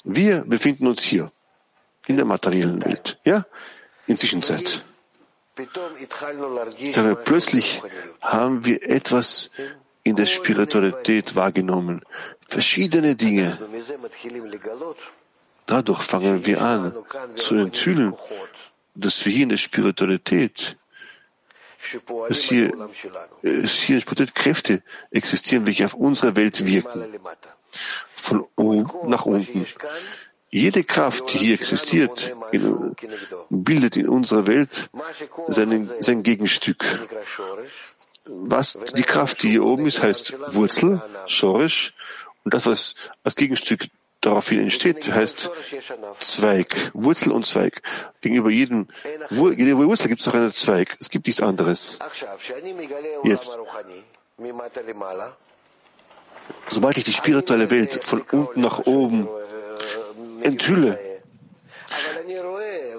Wir 0.03 0.43
befinden 0.45 0.87
uns 0.87 1.03
hier, 1.03 1.31
in 2.07 2.17
der 2.17 2.25
materiellen 2.25 2.83
Welt, 2.83 3.19
ja, 3.23 3.45
in 4.07 4.17
Zwischenzeit. 4.17 4.83
Sagen 6.91 7.09
wir, 7.09 7.15
plötzlich 7.15 7.81
haben 8.21 8.65
wir 8.65 8.81
etwas 8.83 9.51
in 10.03 10.15
der 10.15 10.25
Spiritualität 10.25 11.35
wahrgenommen. 11.35 12.01
Verschiedene 12.47 13.15
Dinge. 13.15 13.59
Dadurch 15.65 16.01
fangen 16.01 16.45
wir 16.45 16.61
an 16.61 16.95
zu 17.35 17.55
enthüllen, 17.55 18.15
dass 18.95 19.23
wir 19.25 19.33
hier 19.33 19.43
in 19.43 19.49
der 19.49 19.57
Spiritualität, 19.57 20.77
dass 22.27 22.41
hier, 22.41 22.71
dass 23.41 23.71
hier 23.71 24.01
Spiritualität 24.01 24.35
Kräfte 24.35 24.83
existieren, 25.11 25.65
welche 25.65 25.85
auf 25.85 25.93
unsere 25.93 26.35
Welt 26.35 26.65
wirken. 26.67 27.19
Von 28.15 28.45
oben 28.55 29.09
nach 29.09 29.25
unten. 29.25 29.65
Jede 30.51 30.83
Kraft, 30.83 31.33
die 31.33 31.37
hier 31.37 31.53
existiert, 31.53 32.33
bildet 33.49 33.97
in 33.97 34.09
unserer 34.09 34.47
Welt 34.47 34.89
seinen, 35.47 35.91
sein 35.99 36.23
Gegenstück. 36.23 36.83
Was 38.25 38.79
die 38.95 39.03
Kraft, 39.03 39.43
die 39.43 39.49
hier 39.51 39.63
oben 39.63 39.85
ist, 39.85 40.01
heißt 40.01 40.37
Wurzel, 40.53 41.01
Schorisch, 41.27 41.93
und 42.43 42.53
das, 42.53 42.65
was 42.65 42.95
als 43.23 43.35
Gegenstück 43.35 43.87
daraufhin 44.21 44.61
entsteht, 44.61 45.11
heißt 45.11 45.51
Zweig, 46.19 46.91
Wurzel 46.93 47.31
und 47.31 47.45
Zweig. 47.45 47.81
Gegenüber 48.21 48.49
jedem, 48.49 48.87
jeder 49.29 49.77
Wurzel 49.77 50.07
gibt 50.07 50.21
es 50.21 50.27
noch 50.27 50.33
einen 50.33 50.51
Zweig. 50.51 50.97
Es 50.99 51.09
gibt 51.09 51.27
nichts 51.27 51.41
anderes. 51.41 51.99
Jetzt. 53.23 53.57
Sobald 56.67 56.97
ich 56.97 57.03
die 57.03 57.13
spirituelle 57.13 57.69
Welt 57.69 57.93
von 58.03 58.21
unten 58.21 58.61
nach 58.61 58.79
oben 58.79 59.27
enthülle, 60.41 60.99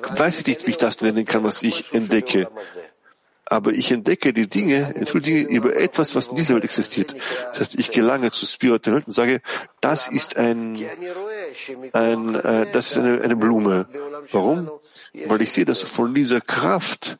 weiß 0.08 0.40
ich 0.40 0.46
nicht, 0.46 0.66
wie 0.66 0.70
ich 0.70 0.76
das 0.76 1.00
nennen 1.00 1.24
kann, 1.24 1.44
was 1.44 1.62
ich 1.62 1.92
entdecke 1.92 2.48
aber 3.50 3.72
ich 3.72 3.90
entdecke 3.90 4.32
die 4.32 4.48
Dinge, 4.48 4.94
entschuldige, 4.94 5.42
über 5.42 5.74
etwas, 5.76 6.14
was 6.14 6.28
in 6.28 6.36
dieser 6.36 6.54
Welt 6.54 6.62
existiert. 6.62 7.16
Das 7.50 7.60
heißt, 7.60 7.78
ich 7.80 7.90
gelange 7.90 8.30
zur 8.30 8.48
spirituellen 8.48 8.98
Welt 8.98 9.08
und 9.08 9.12
sage, 9.12 9.42
das 9.80 10.08
ist 10.08 10.36
ein, 10.36 10.78
ein 11.92 12.34
äh, 12.36 12.70
das 12.72 12.92
ist 12.92 12.98
eine, 12.98 13.20
eine 13.20 13.34
Blume. 13.34 13.88
Warum? 14.30 14.70
Weil 15.26 15.42
ich 15.42 15.50
sehe, 15.50 15.64
dass 15.64 15.82
von 15.82 16.14
dieser 16.14 16.40
Kraft 16.40 17.18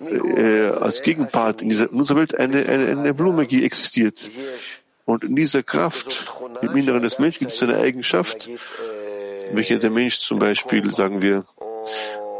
äh, 0.00 0.68
als 0.68 1.02
Gegenpart 1.02 1.60
in, 1.60 1.68
dieser, 1.68 1.90
in 1.90 1.98
unserer 1.98 2.20
Welt 2.20 2.34
eine, 2.34 2.64
eine, 2.64 2.88
eine 2.88 3.14
Blume 3.14 3.42
existiert. 3.42 4.30
Und 5.04 5.22
in 5.22 5.36
dieser 5.36 5.62
Kraft, 5.62 6.32
im 6.62 6.74
Inneren 6.76 7.02
des 7.02 7.18
Menschen, 7.18 7.40
gibt 7.40 7.52
es 7.52 7.62
eine 7.62 7.76
Eigenschaft, 7.76 8.48
welche 9.52 9.78
der 9.78 9.90
Mensch 9.90 10.18
zum 10.20 10.38
Beispiel, 10.38 10.90
sagen 10.90 11.20
wir, 11.20 11.44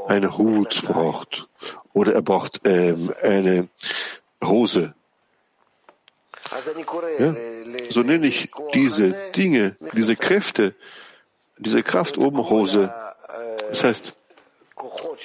eine 0.07 0.39
Hut 0.39 0.83
braucht 0.87 1.49
oder 1.99 2.15
er 2.15 2.23
braucht 2.23 2.61
ähm, 2.65 3.13
eine 3.21 3.69
Hose. 4.43 4.95
Ja? 7.19 7.35
So 7.91 8.03
nenne 8.03 8.27
ich 8.29 8.51
diese 8.73 9.15
Dinge, 9.35 9.77
diese 9.93 10.15
Kräfte, 10.15 10.75
diese 11.59 11.83
Kraft 11.83 12.17
oben 12.17 12.49
Hose. 12.49 12.95
Das 13.69 13.83
heißt, 13.83 14.15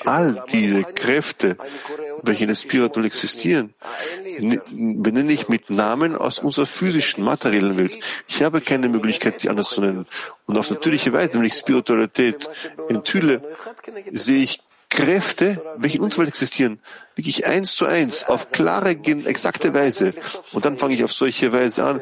all 0.03 0.43
diese 0.51 0.83
Kräfte, 0.83 1.57
welche 2.23 2.45
in 2.45 2.47
der 2.47 2.55
Spiritual 2.55 3.05
existieren, 3.05 3.75
benenne 4.71 5.31
ich 5.31 5.47
mit 5.47 5.69
Namen 5.69 6.15
aus 6.15 6.39
unserer 6.39 6.65
physischen, 6.65 7.23
materiellen 7.23 7.77
Welt. 7.77 7.99
Ich 8.27 8.41
habe 8.41 8.62
keine 8.62 8.89
Möglichkeit, 8.89 9.39
sie 9.39 9.49
anders 9.49 9.69
zu 9.69 9.81
nennen. 9.81 10.07
Und 10.47 10.57
auf 10.57 10.71
natürliche 10.71 11.13
Weise, 11.13 11.36
wenn 11.36 11.45
ich 11.45 11.53
Spiritualität 11.53 12.49
enthülle, 12.89 13.43
sehe 14.12 14.43
ich 14.43 14.59
Kräfte, 14.93 15.60
welche 15.77 15.97
in 15.97 16.03
unserer 16.03 16.19
Welt 16.21 16.29
existieren, 16.29 16.79
wirklich 17.15 17.47
eins 17.47 17.75
zu 17.75 17.88
eins, 17.88 18.25
auf 18.25 18.51
klare, 18.51 18.91
exakte 18.91 19.73
Weise. 19.73 20.13
Und 20.51 20.65
dann 20.65 20.77
fange 20.77 20.93
ich 20.93 21.03
auf 21.03 21.12
solche 21.12 21.51
Weise 21.51 21.84
an, 21.84 22.01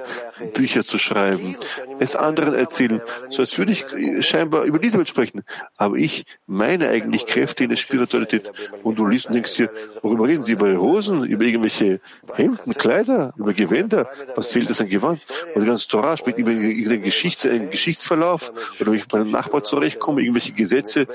Bücher 0.53 0.83
zu 0.83 0.97
schreiben, 0.97 1.57
es 1.99 2.15
anderen 2.15 2.53
erzählen, 2.53 3.01
so 3.29 3.41
als 3.41 3.57
würde 3.57 3.71
ich 3.71 3.85
scheinbar 4.25 4.63
über 4.63 4.81
Welt 4.81 5.09
sprechen. 5.09 5.43
Aber 5.77 5.95
ich 5.97 6.25
meine 6.47 6.89
eigentlich 6.89 7.25
Kräfte 7.25 7.63
in 7.63 7.69
der 7.69 7.77
Spiritualität. 7.77 8.51
Und 8.83 8.99
du 8.99 9.05
liest 9.05 9.27
und 9.27 9.35
denkst 9.35 9.55
dir, 9.55 9.69
worüber 10.01 10.27
reden 10.27 10.43
sie? 10.43 10.53
Über 10.53 10.75
Hosen, 10.77 11.23
über 11.23 11.43
irgendwelche 11.43 12.01
Hemden, 12.33 12.73
Kleider, 12.73 13.33
über 13.37 13.53
Gewänder? 13.53 14.09
Was 14.35 14.51
fehlt 14.51 14.69
es 14.69 14.81
an 14.81 14.89
Gewand? 14.89 15.21
Und 15.53 15.61
die 15.61 15.67
ganze 15.67 15.87
Torah 15.87 16.17
spricht 16.17 16.37
über 16.37 16.51
irgendeine 16.51 16.99
Geschichte, 16.99 17.51
einen 17.51 17.69
Geschichtsverlauf, 17.69 18.51
oder 18.79 18.91
wie 18.91 18.97
ich 18.97 19.03
mit 19.03 19.13
meinem 19.13 19.31
Nachbar 19.31 19.63
zurechtkomme, 19.63 20.21
irgendwelche 20.21 20.53
Gesetze, 20.53 21.07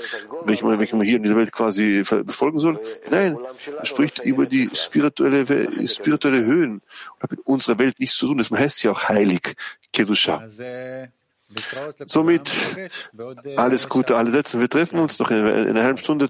welche 0.44 0.64
man, 0.64 0.78
welche 0.78 0.96
man 0.96 1.06
hier 1.06 1.16
in 1.16 1.22
dieser 1.22 1.36
Welt 1.36 1.52
quasi 1.52 2.02
befolgen 2.24 2.58
soll. 2.58 2.80
Nein, 3.10 3.36
er 3.78 3.84
spricht 3.84 4.20
über 4.20 4.46
die 4.46 4.70
spirituelle, 4.72 5.44
spirituelle 5.86 6.44
Höhen 6.44 6.82
und 7.14 7.22
hat 7.22 7.30
mit 7.30 7.40
unserer 7.46 7.78
Welt 7.78 7.98
nichts 7.98 8.16
zu 8.16 8.26
tun. 8.26 8.38
Das 8.38 8.50
heißt 8.50 8.82
ja 8.84 8.92
auch 8.92 9.08
heilig, 9.16 9.54
Kedusha. 9.92 10.42
Somit 12.06 12.50
alles 13.56 13.88
Gute, 13.88 14.16
alle 14.16 14.30
Sätze. 14.32 14.60
Wir 14.60 14.68
treffen 14.68 14.98
uns 14.98 15.18
noch 15.18 15.30
in 15.30 15.46
einer 15.46 15.82
halben 15.84 15.98
Stunde 15.98 16.28